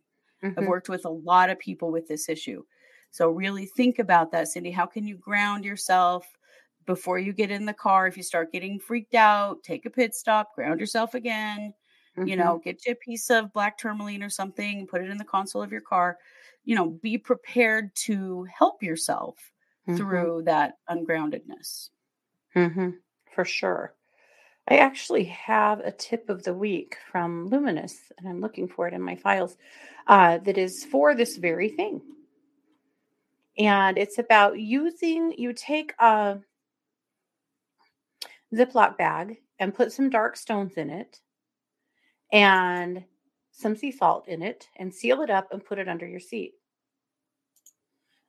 [0.58, 2.64] i've hmm worked with a lot of people with this issue.
[3.12, 4.72] So really think about that cindy.
[4.72, 6.28] How can you ground yourself
[6.86, 8.08] before you get in the car?
[8.08, 11.74] If you start getting freaked out take a pit stop ground yourself again
[12.24, 15.24] you know get you a piece of black tourmaline or something put it in the
[15.26, 16.18] console of your car
[16.66, 19.52] you know be prepared to help yourself
[19.88, 20.28] Mhm.
[20.28, 21.90] through that ungroundedness.
[22.54, 22.90] Hmm
[23.34, 23.97] For sure.
[24.70, 28.94] I actually have a tip of the week from Luminous, and I'm looking for it
[28.94, 29.56] in my files,
[30.08, 32.02] uh, that is for this very thing.
[33.58, 36.40] And it's about using, you take a
[38.54, 41.20] Ziploc bag and put some dark stones in it
[42.32, 43.04] and
[43.52, 46.54] some sea salt in it and seal it up and put it under your seat.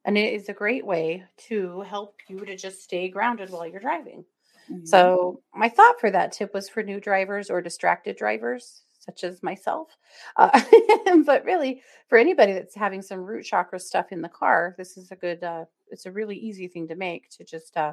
[0.04, 3.80] And it is a great way to help you to just stay grounded while you're
[3.80, 4.24] driving.
[4.70, 4.84] Mm-hmm.
[4.86, 9.42] So, my thought for that tip was for new drivers or distracted drivers, such as
[9.42, 9.96] myself.
[10.36, 10.60] Uh,
[11.24, 15.10] but really, for anybody that's having some root chakra stuff in the car, this is
[15.10, 17.92] a good, uh, it's a really easy thing to make to just uh,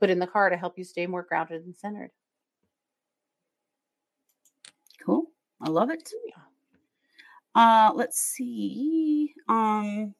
[0.00, 2.10] put in the car to help you stay more grounded and centered.
[5.04, 5.26] Cool.
[5.60, 6.10] I love it.
[6.26, 6.42] Yeah.
[7.54, 9.34] Uh, let's see.
[9.48, 10.14] Um,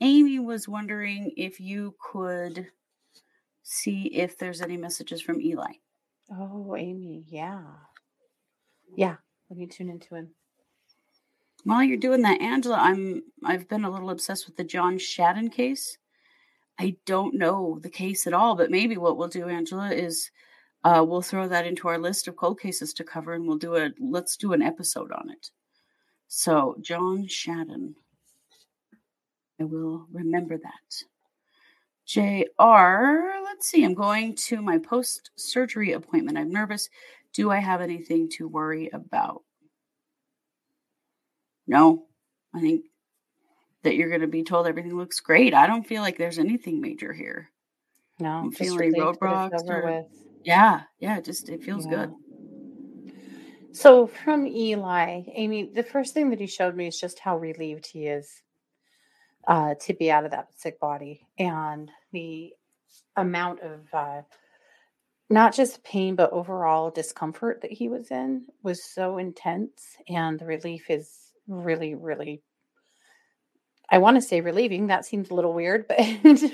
[0.00, 2.66] Amy was wondering if you could
[3.68, 5.72] see if there's any messages from Eli.
[6.30, 7.64] Oh, Amy, yeah.
[8.96, 9.16] Yeah,
[9.50, 10.30] let me tune into him.
[11.64, 15.50] While you're doing that, Angela, I'm I've been a little obsessed with the John Shadden
[15.50, 15.98] case.
[16.78, 20.30] I don't know the case at all, but maybe what we'll do, Angela, is
[20.84, 23.74] uh, we'll throw that into our list of cold cases to cover, and we'll do
[23.74, 25.50] a let's do an episode on it.
[26.28, 27.94] So, John Shadden,
[29.60, 31.02] I will remember that.
[32.06, 33.84] JR, let's see.
[33.84, 36.38] I'm going to my post surgery appointment.
[36.38, 36.88] I'm nervous.
[37.32, 39.42] Do I have anything to worry about?
[41.66, 42.06] No,
[42.54, 42.84] I think
[43.82, 45.52] that you're going to be told everything looks great.
[45.52, 47.50] I don't feel like there's anything major here.
[48.20, 49.68] No, I'm feeling roadblocks.
[49.68, 50.04] Or,
[50.44, 52.06] yeah, yeah, just it feels yeah.
[52.06, 52.14] good.
[53.72, 57.86] So from Eli, Amy, the first thing that he showed me is just how relieved
[57.86, 58.42] he is
[59.46, 61.26] uh, to be out of that sick body.
[61.38, 62.52] And the
[63.16, 64.22] amount of uh,
[65.28, 69.96] not just pain but overall discomfort that he was in was so intense.
[70.08, 71.10] And the relief is
[71.48, 72.42] really really
[73.88, 75.98] i want to say relieving that seems a little weird but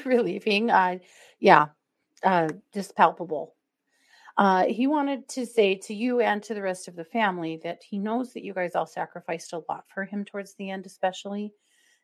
[0.05, 0.71] relieving.
[0.71, 0.99] Uh
[1.41, 1.67] yeah
[2.23, 3.55] uh just palpable.
[4.37, 7.83] Uh he wanted to say to you and to the rest of the family that
[7.83, 11.53] he knows that you guys all sacrificed a lot for him towards the end especially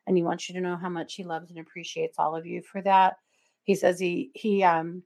[0.09, 2.63] and he wants you to know how much he loves and appreciates all of you
[2.63, 3.17] for that.
[3.63, 5.03] He says he he um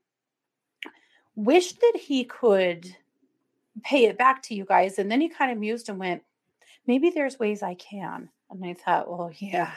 [1.35, 2.95] wished that he could
[3.83, 6.23] pay it back to you guys and then he kind of mused and went
[6.87, 8.29] maybe there's ways I can.
[8.49, 9.71] And I thought, well, yeah.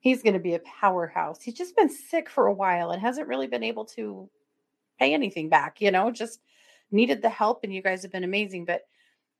[0.00, 1.42] He's going to be a powerhouse.
[1.42, 4.28] He's just been sick for a while and hasn't really been able to
[4.98, 6.40] pay anything back, you know, just
[6.90, 8.82] needed the help and you guys have been amazing, but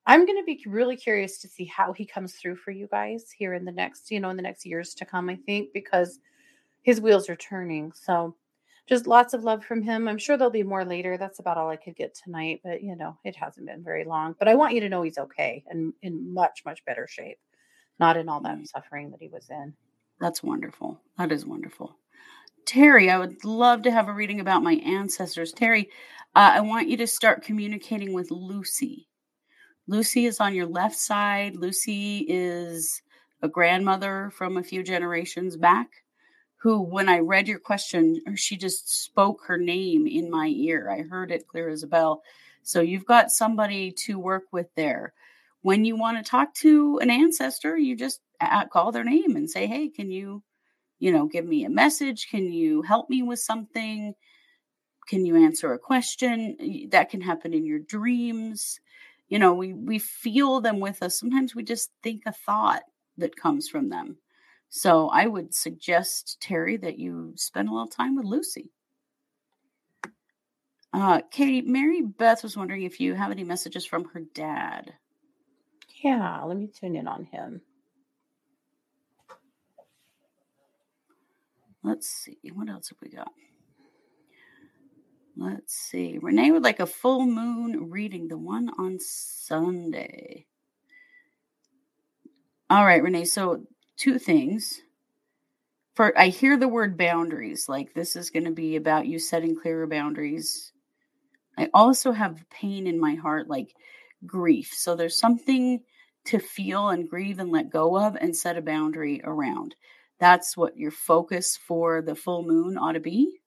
[0.07, 3.31] I'm going to be really curious to see how he comes through for you guys
[3.31, 6.19] here in the next, you know, in the next years to come, I think, because
[6.83, 7.93] his wheels are turning.
[7.93, 8.37] So
[8.87, 10.07] just lots of love from him.
[10.07, 11.17] I'm sure there'll be more later.
[11.17, 14.35] That's about all I could get tonight, but you know, it hasn't been very long.
[14.39, 17.39] But I want you to know he's okay and in much, much better shape,
[17.99, 19.73] not in all that suffering that he was in.
[20.21, 21.01] That's wonderful.
[21.17, 21.97] That is wonderful.
[22.67, 25.53] Terry, I would love to have a reading about my ancestors.
[25.53, 25.89] Terry,
[26.35, 29.09] uh, I want you to start communicating with Lucy.
[29.87, 31.57] Lucy is on your left side.
[31.57, 33.03] Lucy is
[33.43, 35.89] a grandmother from a few generations back
[36.57, 40.91] who, when I read your question, she just spoke her name in my ear.
[40.91, 42.23] I heard it clear as a bell.
[42.63, 45.13] So you've got somebody to work with there.
[45.61, 48.21] When you want to talk to an ancestor, you just
[48.71, 50.43] call their name and say, "Hey, can you,
[50.99, 52.29] you know, give me a message?
[52.31, 54.15] Can you help me with something?
[55.09, 58.81] Can you answer a question?" That can happen in your dreams
[59.29, 61.19] you know we we feel them with us.
[61.19, 62.83] Sometimes we just think a thought
[63.19, 64.19] that comes from them.
[64.69, 68.71] So i would suggest terry that you spend a little time with lucy.
[70.93, 74.95] Uh katie mary beth was wondering if you have any messages from her dad.
[76.03, 77.63] Yeah let me tune in on him.
[81.83, 83.31] Let's see what else have we got
[85.37, 86.19] Let's see.
[86.21, 90.47] Renee would like a full moon reading, the one on Sunday.
[92.71, 93.25] All right, Renee.
[93.25, 93.65] So,
[93.97, 94.81] two things.
[95.97, 99.57] For I hear the word boundaries, like this is going to be about you setting
[99.57, 100.73] clearer boundaries.
[101.59, 103.75] I also have pain in my heart, like
[104.27, 104.73] grief.
[104.75, 105.81] So, there's something
[106.27, 109.75] to feel and grieve and let go of and set a boundary around.
[110.21, 113.41] That's what your focus for the full moon ought to be.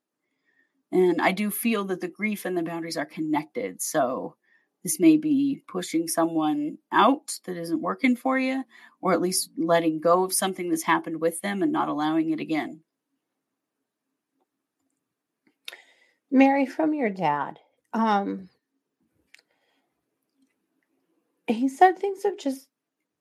[0.91, 3.81] And I do feel that the grief and the boundaries are connected.
[3.81, 4.35] So
[4.83, 8.63] this may be pushing someone out that isn't working for you,
[9.01, 12.39] or at least letting go of something that's happened with them and not allowing it
[12.39, 12.81] again.
[16.31, 17.59] Mary, from your dad,
[17.93, 18.49] um,
[21.47, 22.67] he said things have just,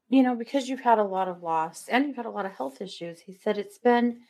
[0.08, 2.52] you know, because you've had a lot of loss and you've had a lot of
[2.52, 3.20] health issues.
[3.20, 4.20] He said it's been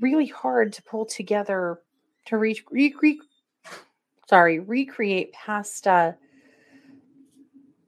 [0.00, 1.80] really hard to pull together
[2.26, 3.20] to re, re,
[4.28, 6.12] sorry recreate past uh,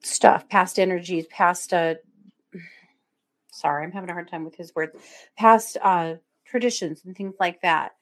[0.02, 1.94] stuff, past energies, past uh,
[3.52, 4.96] sorry, I'm having a hard time with his words,
[5.36, 7.92] past uh, traditions and things like that.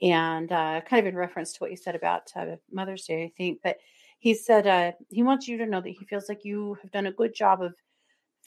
[0.00, 3.32] And uh, kind of in reference to what you said about uh, Mother's Day, I
[3.36, 3.78] think, but
[4.20, 7.06] he said uh, he wants you to know that he feels like you have done
[7.06, 7.74] a good job of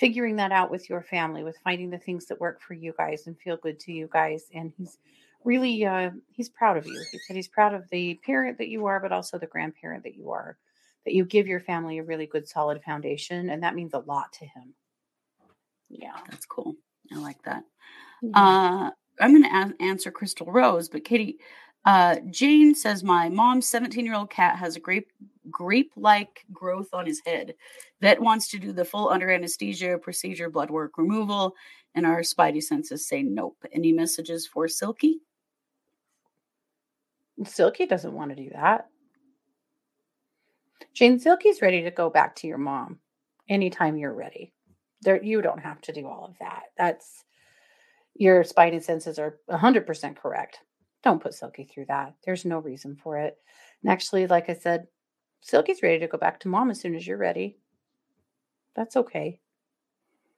[0.02, 3.28] figuring that out with your family, with finding the things that work for you guys
[3.28, 4.46] and feel good to you guys.
[4.52, 4.98] And he's
[5.44, 7.00] really uh, he's proud of you.
[7.12, 10.16] He said he's proud of the parent that you are, but also the grandparent that
[10.16, 10.58] you are.
[11.06, 14.34] That you give your family a really good, solid foundation, and that means a lot
[14.34, 14.74] to him.
[15.90, 16.76] Yeah, that's cool.
[17.14, 17.64] I like that.
[18.34, 21.38] Uh, I'm going to a- answer Crystal Rose, but Katie,
[21.86, 25.12] uh, Jane says my mom's 17 year old cat has a grape
[25.50, 27.56] grape like growth on his head.
[28.02, 31.56] Vet wants to do the full under anesthesia procedure, blood work removal,
[31.96, 33.58] and our spidey senses say nope.
[33.72, 35.22] Any messages for Silky?
[37.44, 38.88] Silky doesn't want to do that.
[40.94, 43.00] Jane, Silky's ready to go back to your mom
[43.50, 44.54] anytime you're ready.
[45.02, 46.64] There, you don't have to do all of that.
[46.78, 47.24] That's
[48.14, 50.60] your spidey senses are 100% correct.
[51.04, 52.16] Don't put Silky through that.
[52.26, 53.36] There's no reason for it.
[53.82, 54.88] And actually, like I said,
[55.42, 57.58] Silky's ready to go back to mom as soon as you're ready.
[58.76, 59.40] That's okay.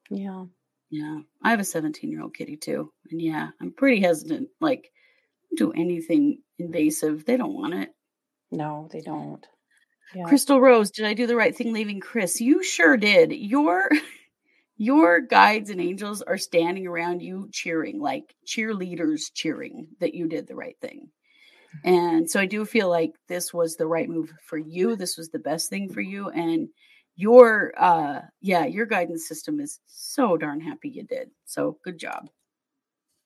[0.09, 0.45] Yeah.
[0.89, 1.19] Yeah.
[1.43, 2.91] I have a 17 year old kitty too.
[3.11, 4.49] And yeah, I'm pretty hesitant.
[4.61, 4.91] Like,
[5.55, 7.25] do anything invasive.
[7.25, 7.89] They don't want it.
[8.51, 9.45] No, they don't.
[10.15, 10.25] Yeah.
[10.25, 12.39] Crystal Rose, did I do the right thing leaving Chris?
[12.39, 13.31] You sure did.
[13.31, 13.89] Your
[14.77, 20.47] your guides and angels are standing around you cheering, like cheerleaders cheering that you did
[20.47, 21.09] the right thing.
[21.83, 24.95] And so I do feel like this was the right move for you.
[24.95, 26.29] This was the best thing for you.
[26.29, 26.69] And
[27.15, 31.29] your uh yeah, your guidance system is so darn happy you did.
[31.45, 32.29] So good job.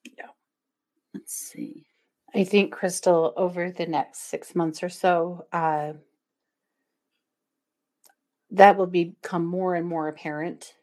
[0.04, 0.28] Yeah.
[1.14, 1.86] Let's see.
[2.34, 5.94] I think Crystal over the next six months or so, uh
[8.50, 10.74] that will become more and more apparent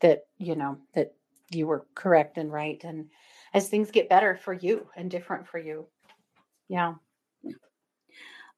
[0.00, 1.14] that, you know, that
[1.50, 2.82] you were correct and right.
[2.84, 3.06] And
[3.54, 5.86] as things get better for you and different for you,
[6.68, 6.94] yeah.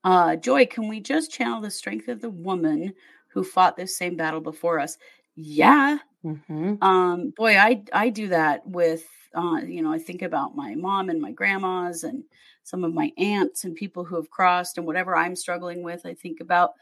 [0.02, 2.94] Uh, Joy, can we just channel the strength of the woman
[3.28, 4.96] who fought this same battle before us?
[5.36, 5.98] Yeah.
[6.24, 6.82] Mm-hmm.
[6.82, 11.08] Um, boy, I I do that with uh, you know, I think about my mom
[11.08, 12.24] and my grandmas and
[12.62, 16.04] some of my aunts and people who have crossed and whatever I'm struggling with.
[16.04, 16.72] I think about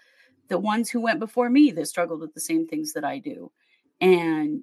[0.49, 3.51] the ones who went before me that struggled with the same things that I do.
[4.01, 4.63] And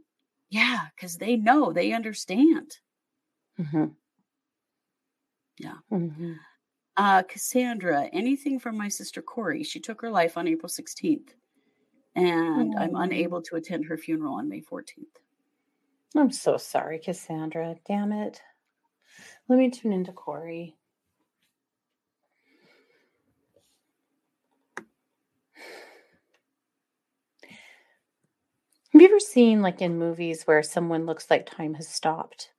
[0.50, 2.78] yeah, because they know, they understand.
[3.60, 3.86] Mm-hmm.
[5.58, 5.76] Yeah.
[5.92, 6.34] Mm-hmm.
[6.98, 9.64] Uh, Cassandra, anything from my sister Corey?
[9.64, 11.30] She took her life on April 16th,
[12.16, 12.78] and oh.
[12.78, 15.20] I'm unable to attend her funeral on May 14th.
[16.16, 17.76] I'm so sorry, Cassandra.
[17.86, 18.42] Damn it.
[19.50, 20.78] Let me tune into Corey.
[28.96, 32.50] Have you ever seen, like in movies, where someone looks like time has stopped?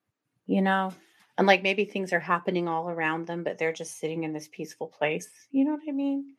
[0.47, 0.93] You know?
[1.39, 4.49] and like maybe things are happening all around them but they're just sitting in this
[4.51, 6.35] peaceful place you know what i mean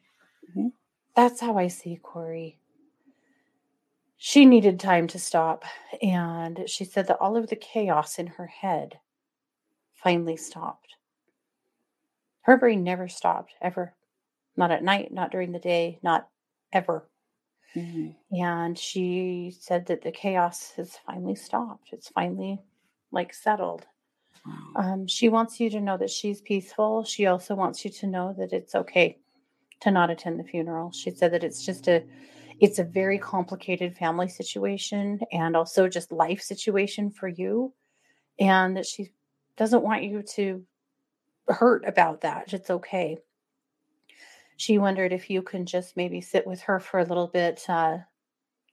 [0.49, 0.67] mm-hmm.
[1.15, 2.59] that's how i see corey
[4.17, 5.63] she needed time to stop
[6.01, 8.99] and she said that all of the chaos in her head
[9.93, 10.95] finally stopped
[12.41, 13.93] her brain never stopped ever
[14.55, 16.27] not at night not during the day not
[16.73, 17.07] ever
[17.76, 18.09] mm-hmm.
[18.36, 22.59] and she said that the chaos has finally stopped it's finally
[23.11, 23.86] like settled
[24.76, 27.03] um, she wants you to know that she's peaceful.
[27.03, 29.18] She also wants you to know that it's okay
[29.82, 30.91] to not attend the funeral.
[30.91, 32.03] She said that it's just a
[32.59, 37.72] it's a very complicated family situation and also just life situation for you
[38.39, 39.11] and that she
[39.57, 40.65] doesn't want you to
[41.47, 42.51] hurt about that.
[42.53, 43.20] It's okay.
[44.57, 47.99] She wondered if you can just maybe sit with her for a little bit uh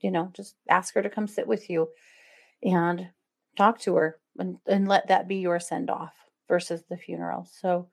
[0.05, 1.89] you know, just ask her to come sit with you
[2.62, 3.09] and
[3.57, 6.12] talk to her and, and let that be your send off
[6.47, 7.49] versus the funeral.
[7.51, 7.89] So,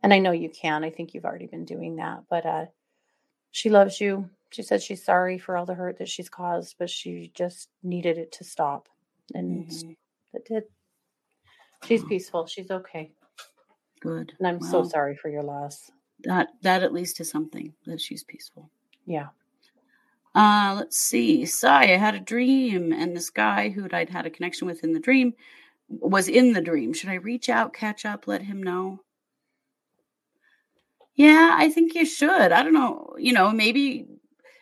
[0.00, 0.84] and I know you can.
[0.84, 2.66] I think you've already been doing that, but uh,
[3.50, 4.30] she loves you.
[4.50, 8.16] She said she's sorry for all the hurt that she's caused, but she just needed
[8.16, 8.88] it to stop,
[9.34, 9.90] and mm-hmm.
[10.34, 10.62] it did.
[11.84, 12.46] She's peaceful.
[12.46, 13.10] She's okay.
[14.00, 14.34] Good.
[14.38, 15.90] And I'm so sorry for your loss.
[16.24, 18.70] That that at least is something that she's peaceful.
[19.04, 19.28] Yeah.
[20.34, 21.46] Uh, let's see.
[21.46, 24.92] Sai, I had a dream, and this guy who I'd had a connection with in
[24.92, 25.32] the dream
[25.88, 26.92] was in the dream.
[26.92, 29.00] Should I reach out, catch up, let him know?
[31.14, 32.52] Yeah, I think you should.
[32.52, 33.14] I don't know.
[33.18, 34.06] You know, maybe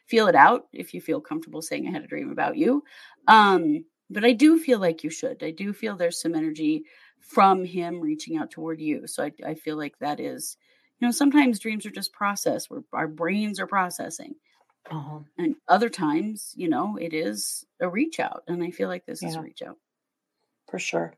[0.07, 2.85] feel it out if you feel comfortable saying I had a dream about you.
[3.27, 5.43] Um, but I do feel like you should.
[5.43, 6.85] I do feel there's some energy
[7.19, 9.07] from him reaching out toward you.
[9.07, 10.57] So I, I feel like that is,
[11.05, 14.37] you know, sometimes dreams are just process where our brains are processing.
[14.91, 15.19] Uh-huh.
[15.37, 18.43] And other times, you know, it is a reach out.
[18.49, 19.77] And I feel like this is a reach out.
[20.71, 21.13] For sure.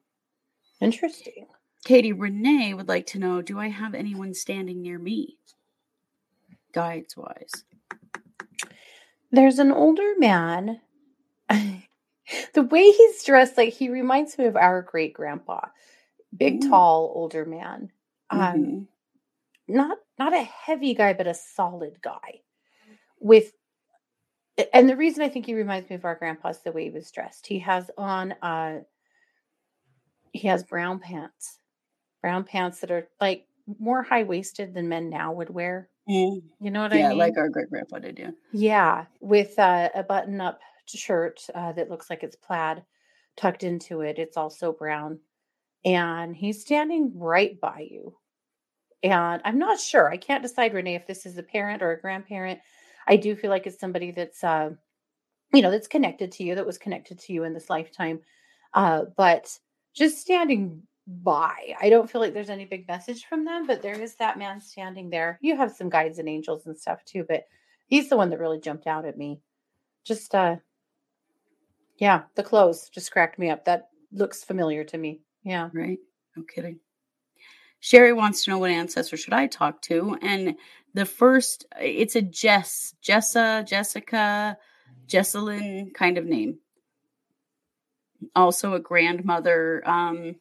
[0.80, 1.46] Interesting.
[1.84, 5.38] Katie Renee would like to know Do I have anyone standing near me?
[6.72, 7.64] Guides wise.
[9.30, 10.80] There's an older man.
[11.48, 15.60] the way he's dressed, like he reminds me of our great grandpa.
[16.36, 16.70] Big, Ooh.
[16.70, 17.92] tall, older man.
[18.30, 18.86] Um, Mhm.
[19.68, 22.40] Not not a heavy guy, but a solid guy.
[23.20, 23.52] With
[24.72, 26.90] and the reason I think he reminds me of our grandpa is the way he
[26.90, 27.46] was dressed.
[27.46, 28.80] He has on uh
[30.32, 31.58] he has brown pants.
[32.22, 33.46] Brown pants that are like
[33.78, 35.88] more high waisted than men now would wear.
[36.08, 36.42] Mm.
[36.60, 37.18] You know what Yeah, I mean?
[37.18, 38.30] Yeah, like our great grandpa did, yeah.
[38.52, 42.84] Yeah, with uh, a button up shirt uh, that looks like it's plaid
[43.36, 44.18] tucked into it.
[44.18, 45.18] It's also brown.
[45.84, 48.16] And he's standing right by you.
[49.12, 50.10] And I'm not sure.
[50.10, 52.60] I can't decide, Renee, if this is a parent or a grandparent.
[53.06, 54.70] I do feel like it's somebody that's, uh,
[55.52, 58.20] you know, that's connected to you, that was connected to you in this lifetime.
[58.74, 59.58] Uh, but
[59.94, 64.00] just standing by, I don't feel like there's any big message from them, but there
[64.00, 65.38] is that man standing there.
[65.40, 67.44] You have some guides and angels and stuff too, but
[67.86, 69.40] he's the one that really jumped out at me.
[70.04, 70.56] Just uh
[71.98, 73.64] yeah, the clothes just cracked me up.
[73.64, 75.20] That looks familiar to me.
[75.44, 75.70] Yeah.
[75.72, 75.98] Right?
[76.36, 76.80] No kidding.
[77.86, 80.18] Sherry wants to know what ancestor should I talk to?
[80.20, 80.56] And
[80.94, 84.58] the first, it's a Jess, Jessa, Jessica,
[85.06, 86.58] Jesselyn kind of name.
[88.34, 89.88] Also a grandmother.
[89.88, 90.34] Um,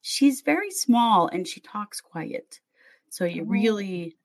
[0.00, 2.60] she's very small and she talks quiet.
[3.10, 3.46] So you Oh.
[3.46, 4.16] really,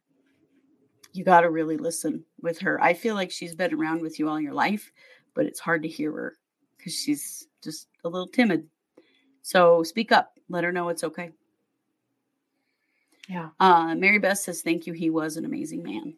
[1.13, 2.79] you got to really listen with her.
[2.79, 4.91] I feel like she's been around with you all your life,
[5.33, 6.37] but it's hard to hear her
[6.77, 8.69] because she's just a little timid.
[9.41, 10.37] So speak up.
[10.47, 11.31] Let her know it's okay.
[13.27, 13.49] Yeah.
[13.59, 14.93] Uh, Mary Beth says, Thank you.
[14.93, 16.15] He was an amazing man.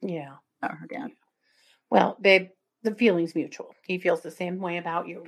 [0.00, 0.34] Yeah.
[0.62, 1.10] Uh, her dad.
[1.90, 2.48] Well, babe,
[2.82, 3.74] the feeling's mutual.
[3.86, 5.24] He feels the same way about you.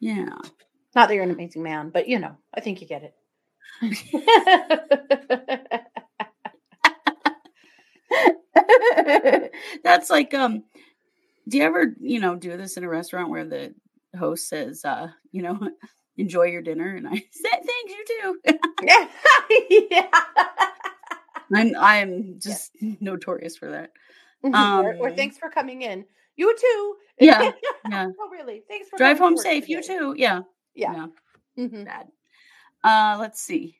[0.00, 0.36] Yeah.
[0.94, 3.14] Not that you're an amazing man, but you know, I think you get it.
[9.84, 10.64] That's like, um,
[11.48, 13.74] do you ever, you know, do this in a restaurant where the
[14.18, 15.58] host says, uh, you know,
[16.16, 16.94] enjoy your dinner?
[16.96, 18.38] And I say, Thanks, you too.
[18.82, 19.08] yeah.
[19.90, 20.08] yeah.
[21.54, 23.90] I'm, I'm just notorious for that.
[24.42, 26.04] or, or Um, thanks for coming in.
[26.36, 26.96] You too.
[27.20, 27.52] Yeah,
[27.88, 28.08] yeah.
[28.18, 28.64] oh, really?
[28.66, 29.68] Thanks for Drive home safe.
[29.68, 30.14] You too.
[30.18, 30.40] Yeah.
[30.74, 31.06] Yeah.
[31.56, 31.84] Mhm.
[31.84, 32.08] bad.
[32.82, 33.76] Uh, let's see.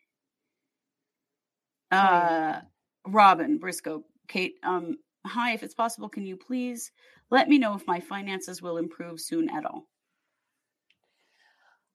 [1.91, 2.61] Uh,
[3.09, 4.55] Robin Briscoe, Kate.
[4.63, 5.53] Um, hi.
[5.53, 6.93] If it's possible, can you please
[7.31, 9.89] let me know if my finances will improve soon at all?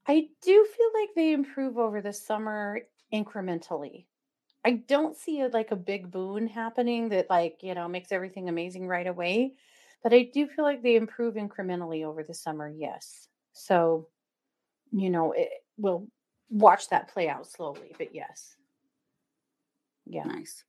[0.10, 2.82] I do feel like they improve over the summer
[3.14, 4.06] incrementally.
[4.66, 8.50] I don't see it like a big boon happening that like, you know, makes everything
[8.50, 9.54] amazing right away,
[10.02, 13.28] but I do feel like they improve incrementally over the summer, yes.
[13.54, 14.08] So,
[14.92, 16.08] you know, it, we'll
[16.50, 18.56] watch that play out slowly, but yes.
[20.08, 20.24] Yeah.
[20.24, 20.64] Nice.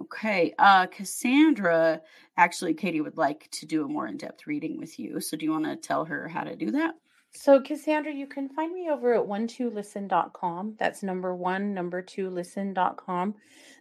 [0.00, 0.54] Okay.
[0.58, 2.00] Uh, Cassandra,
[2.38, 5.20] actually, Katie would like to do a more in depth reading with you.
[5.20, 6.94] So, do you want to tell her how to do that?
[7.34, 10.76] So, Cassandra, you can find me over at one two listen.com.
[10.78, 13.34] That's number one, number two listen.com.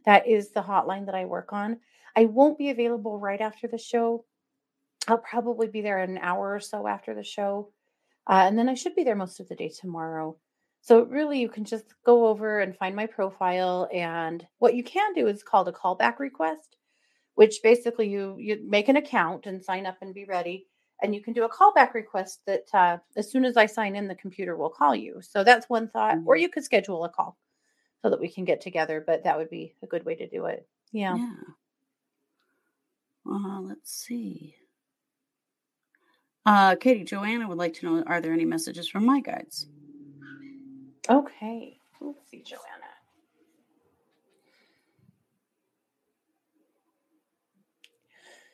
[0.06, 1.78] That is the hotline that I work on.
[2.16, 4.24] I won't be available right after the show.
[5.08, 7.72] I'll probably be there an hour or so after the show.
[8.26, 10.38] Uh, and then I should be there most of the day tomorrow.
[10.80, 13.90] So, really, you can just go over and find my profile.
[13.94, 16.78] And what you can do is called a callback request,
[17.36, 20.68] which basically you, you make an account and sign up and be ready
[21.02, 24.08] and you can do a callback request that uh, as soon as I sign in,
[24.08, 25.22] the computer will call you.
[25.22, 26.18] So that's one thought.
[26.26, 26.42] Or Mhm.
[26.42, 27.38] you could schedule a call
[28.02, 30.46] so that we can get together, but that would be a good way to do
[30.46, 30.68] it.
[30.92, 31.18] Yeah.
[31.18, 31.34] Yeah.
[33.26, 34.56] Uh, let's see.
[36.46, 39.68] Uh, Katie, Joanna would like to know Are there any messages from my guides?
[41.10, 41.80] Okay.
[42.00, 42.62] Let's see, Joanna.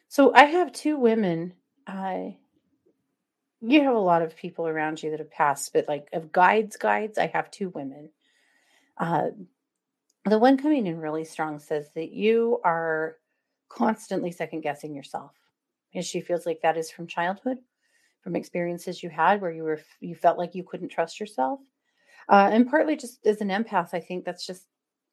[0.09, 1.53] So I have two women.
[1.87, 2.31] Uh,
[3.61, 6.77] you have a lot of people around you that have passed, but like of guides,
[6.77, 8.09] guides, I have two women.
[8.97, 9.29] Uh,
[10.25, 13.17] the one coming in really strong says that you are
[13.69, 15.31] constantly second guessing yourself.
[15.93, 17.57] And she feels like that is from childhood,
[18.21, 21.59] from experiences you had where you were you felt like you couldn't trust yourself.
[22.29, 24.65] Uh, and partly just as an empath, I think that's just,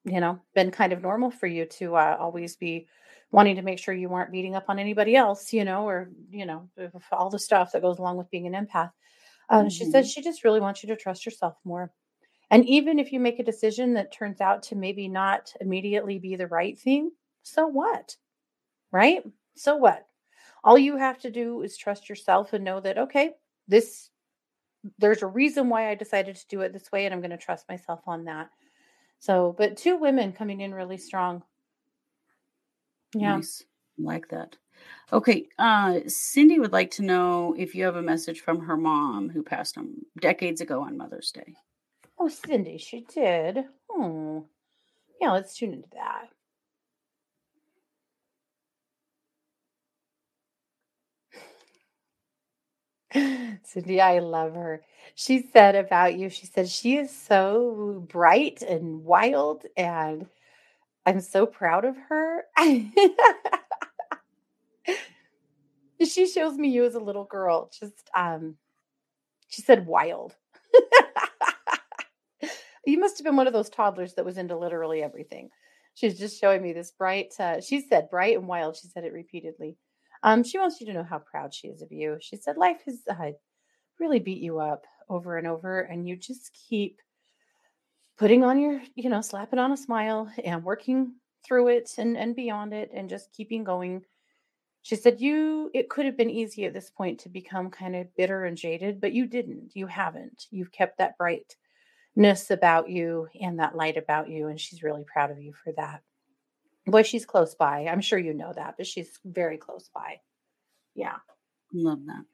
[0.05, 2.89] you know, been kind of normal for you to uh, always be
[3.35, 6.47] wanting to make sure you weren't beating up on anybody else, you know, or, you
[6.47, 6.71] know,
[7.11, 8.93] all the stuff that goes along with being an empath.
[9.51, 11.91] Um, she said she just really wants you to trust yourself more.
[12.53, 16.37] And even if you make a decision that turns out to maybe not immediately be
[16.37, 17.11] the right thing,
[17.43, 18.15] so what?
[18.93, 19.25] Right?
[19.57, 20.07] So what?
[20.63, 23.33] All you have to do is trust yourself and know that, okay,
[23.67, 24.11] this,
[24.99, 27.37] there's a reason why I decided to do it this way, and I'm going to
[27.37, 28.49] trust myself on that.
[29.19, 31.43] So, but two women coming in really strong.
[33.15, 33.37] Yeah.
[33.37, 33.65] Nice.
[33.99, 34.57] Like that.
[35.13, 35.49] Okay.
[35.59, 39.43] Uh, Cindy would like to know if you have a message from her mom who
[39.43, 41.55] passed on decades ago on Mother's Day.
[42.19, 43.65] Oh, Cindy, she did.
[43.91, 44.47] Oh,
[45.21, 46.29] yeah, let's tune into that.
[53.65, 54.83] Cindy, I love her.
[55.15, 60.27] She said about you, she said she is so bright and wild, and
[61.07, 62.45] I'm so proud of her.
[66.03, 67.71] she shows me you as a little girl.
[67.79, 68.57] Just um
[69.49, 70.35] she said wild.
[72.87, 75.51] you must have been one of those toddlers that was into literally everything.
[75.95, 78.77] She's just showing me this bright uh, she said bright and wild.
[78.77, 79.77] She said it repeatedly.
[80.23, 82.17] Um, she wants you to know how proud she is of you.
[82.21, 83.33] She said life has uh,
[84.01, 86.99] really beat you up over and over, and you just keep
[88.17, 92.35] putting on your, you know, slapping on a smile and working through it and and
[92.35, 94.05] beyond it, and just keeping going.
[94.83, 98.15] She said you it could have been easy at this point to become kind of
[98.17, 99.73] bitter and jaded, but you didn't.
[99.75, 100.47] You haven't.
[100.51, 105.31] You've kept that brightness about you and that light about you, and she's really proud
[105.31, 106.03] of you for that.
[106.87, 107.87] Boy, she's close by.
[107.87, 110.21] I'm sure you know that, but she's very close by.
[110.95, 111.17] Yeah.
[111.73, 112.25] Love that.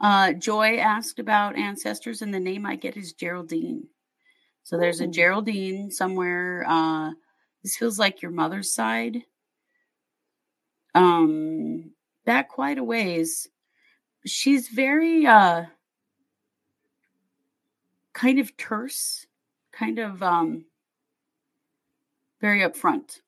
[0.00, 3.88] Uh, Joy asked about ancestors, and the name I get is Geraldine.
[4.68, 6.62] So there's a Geraldine somewhere.
[6.68, 7.12] Uh,
[7.62, 9.22] this feels like your mother's side.
[10.94, 11.92] Um,
[12.26, 13.48] back quite a ways.
[14.26, 15.64] She's very uh
[18.12, 19.26] kind of terse,
[19.72, 20.66] kind of um
[22.42, 23.20] very upfront.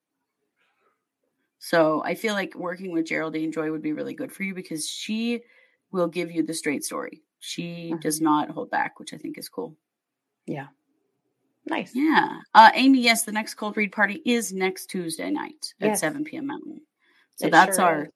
[1.59, 4.86] So I feel like working with Geraldine Joy would be really good for you because
[4.86, 5.41] she
[5.91, 7.22] will give you the straight story.
[7.38, 9.74] She does not hold back, which I think is cool.
[10.45, 10.66] Yeah.
[11.67, 11.93] Nice.
[11.95, 12.39] Yeah.
[12.55, 16.01] Uh, Amy, yes, the next cold read party is next Tuesday night at Yes.
[16.01, 16.47] 7 p.m.
[16.47, 16.81] Mountain.
[17.37, 18.09] So It that's sure our is.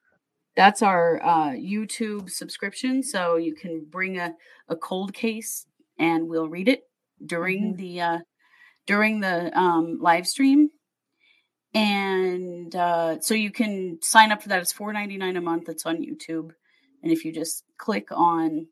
[0.57, 3.03] that's our uh, YouTube subscription.
[3.03, 4.35] So you can bring a,
[4.69, 5.67] a cold case
[5.99, 6.83] and we'll read it
[7.25, 7.77] during Mhm.
[7.77, 8.19] the uh,
[8.87, 10.71] during the um, live stream.
[11.75, 14.61] And uh, so you can sign up for that.
[14.61, 15.69] It's four ninety nine a month.
[15.69, 16.51] It's on YouTube,
[17.03, 18.69] and if you just click on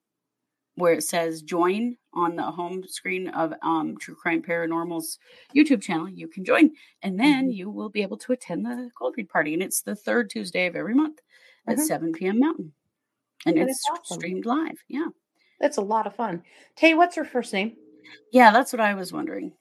[0.77, 5.19] where it says join on the home screen of um, True Crime Paranormal's
[5.55, 6.71] YouTube channel, you can join,
[7.03, 7.55] and then Mhm.
[7.55, 9.53] you will be able to attend the cold read party.
[9.55, 11.21] And it's the third Tuesday of every month
[11.67, 11.87] at Mhm.
[11.87, 12.39] seven p.m.
[12.39, 12.73] Mountain,
[13.47, 14.19] and That it's awesome.
[14.21, 14.83] streamed live.
[14.89, 15.09] Yeah,
[15.61, 16.43] That's a lot of fun.
[16.75, 17.77] Tay, what's her first name?
[18.33, 19.53] yeah, that's what I was wondering.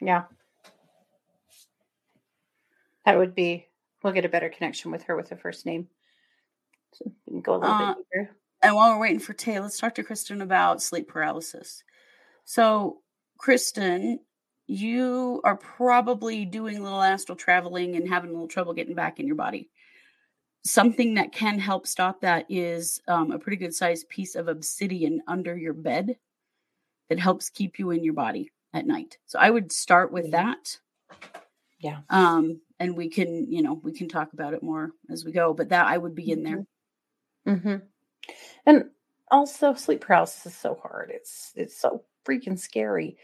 [0.00, 0.24] Yeah.
[3.06, 3.66] That would be,
[4.02, 5.88] we'll get a better connection with her with her first name.
[6.92, 8.36] So we can go a little Uh, bit deeper.
[8.62, 11.82] And while we're waiting for Tay, let's talk to Kristen about sleep paralysis.
[12.44, 12.98] So,
[13.38, 14.20] Kristen,
[14.66, 19.18] you are probably doing a little astral traveling and having a little trouble getting back
[19.18, 19.70] in your body.
[20.64, 25.22] Something that can help stop that is um, a pretty good sized piece of obsidian
[25.26, 26.16] under your bed
[27.08, 29.16] that helps keep you in your body at night.
[29.26, 30.32] So, I would start with Mhm.
[30.32, 30.80] that.
[31.78, 32.00] Yeah.
[32.10, 35.54] Um, and we can, you know, we can talk about it more as we go,
[35.54, 36.66] but that I would be in there.
[37.46, 37.76] hmm
[38.66, 38.90] And
[39.30, 41.10] also, sleep paralysis is so hard.
[41.12, 43.16] It's it's so freaking scary.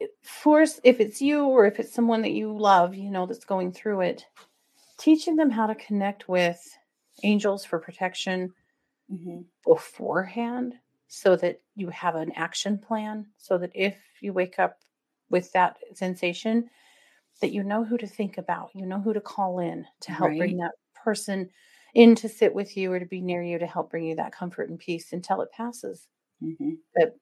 [0.00, 3.44] It- For if it's you or if it's someone that you love, you know, that's
[3.46, 4.26] going through it,
[4.98, 6.62] teaching them how to connect with
[7.24, 8.54] angels for protection
[9.08, 10.74] hmm beforehand
[11.08, 14.78] so that you have an action plan so that if you wake up
[15.30, 16.68] with that sensation
[17.40, 20.36] that you know who to think about you know who to call in to help
[20.38, 21.50] bring that person
[21.94, 24.32] in to sit with you or to be near you to help bring you that
[24.32, 26.08] comfort and peace until it passes
[26.40, 27.16] hmm but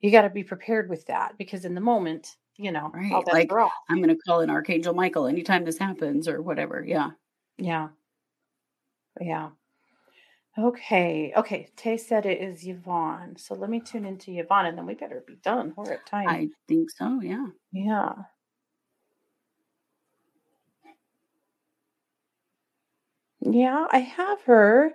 [0.00, 3.24] you got to be prepared with that because in the moment you know right.
[3.32, 3.50] Like
[3.88, 6.84] I'm going to call in Archangel Michael anytime this happens or whatever.
[6.86, 7.10] Yeah.
[7.58, 7.88] yeah
[9.20, 9.48] yeah
[10.56, 14.86] okay okay tay said it is yvonne so let me tune into yvonne and then
[14.86, 17.20] we better be done we're at time I think so.
[17.20, 17.46] Yeah.
[17.72, 18.12] Yeah.
[23.44, 24.92] Yeah, I have her.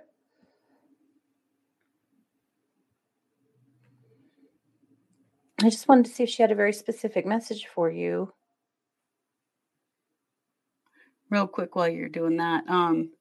[5.62, 8.32] I just wanted to see if she had a very specific message for you.
[11.30, 12.64] real quick while you're doing that.
[12.68, 13.12] Um,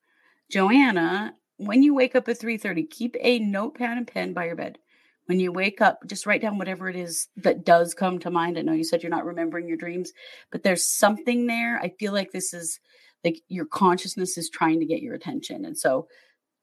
[0.52, 4.80] Joanna, when you wake up at 3:30, keep a notepad and pen by your bed.
[5.28, 8.58] When you wake up, just write down whatever it is that does come to mind.
[8.58, 10.14] I know you said you're not remembering your dreams,
[10.52, 11.80] but there's something there.
[11.80, 12.80] I feel like this is
[13.24, 15.66] like your consciousness is trying to get your attention.
[15.66, 16.08] And so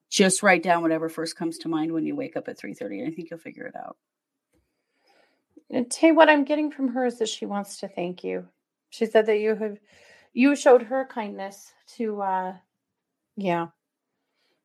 [0.08, 3.08] just write down whatever first comes to mind when you wake up at 3:30 and
[3.08, 3.96] I think you'll figure it out.
[5.70, 8.46] And Tay, what I'm getting from her is that she wants to thank you.
[8.90, 9.78] She said that you have
[10.32, 12.54] you showed her kindness to uh
[13.36, 13.68] yeah.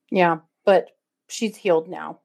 [0.10, 0.92] Yeah, but
[1.28, 2.20] she's healed now.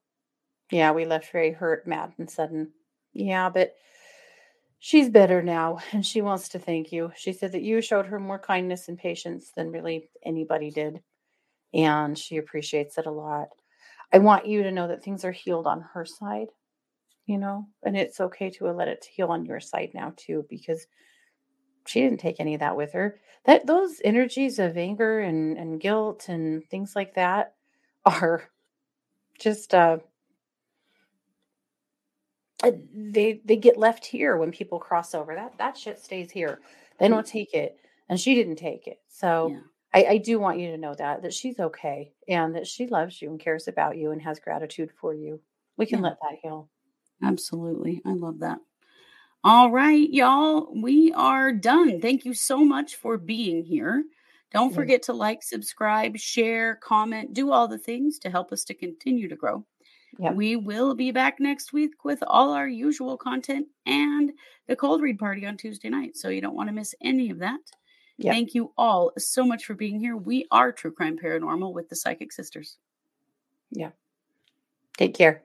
[0.71, 2.73] Yeah, we left very hurt, mad, and sudden.
[3.13, 3.75] Yeah, but
[4.79, 7.13] she's better now and she wants to thank you.
[7.17, 11.03] She said that you showed her more kindness and patience than really anybody did.
[11.75, 13.49] And she appreciates it a lot.
[14.13, 16.49] I want you to know that things are healed on her side,
[17.27, 20.87] you know, and it's okay to let it heal on your side now too, because
[21.87, 23.19] she didn't take any of that with her.
[23.45, 27.55] That those energies of anger and, and guilt and things like that
[28.05, 28.45] are
[29.39, 29.99] just uh
[32.63, 35.35] Uh, they they get left here when people cross over.
[35.35, 36.61] That that shit stays here.
[36.99, 37.39] They don't mm-hmm.
[37.39, 37.79] take it,
[38.09, 39.01] and she didn't take it.
[39.09, 39.61] So Yeah.
[39.95, 43.21] I, I do want you to know that that she's okay and that she loves
[43.21, 45.41] you and cares about you and has gratitude for you.
[45.77, 46.11] We can Yeah.
[46.11, 46.71] let that heal.
[47.23, 48.03] Absolutely.
[48.05, 48.59] I love that.
[49.45, 50.69] All right, y'all.
[50.75, 52.01] We are done.
[52.01, 54.05] Thank you so much for being here.
[54.53, 58.75] Don't forget to like, subscribe, share, comment, do all the things to help us to
[58.75, 59.65] continue to grow.
[60.19, 60.35] Yep.
[60.35, 64.33] We will be back next week with all our usual content and
[64.67, 66.17] the cold read party on Tuesday night.
[66.17, 67.61] So you don't want to miss any of that.
[68.19, 68.33] Yep.
[68.33, 70.17] Thank you all so much for being here.
[70.17, 72.79] We are True Crime Paranormal with the Psychic Sisters.
[73.71, 73.91] Yeah.
[74.97, 75.43] Take care.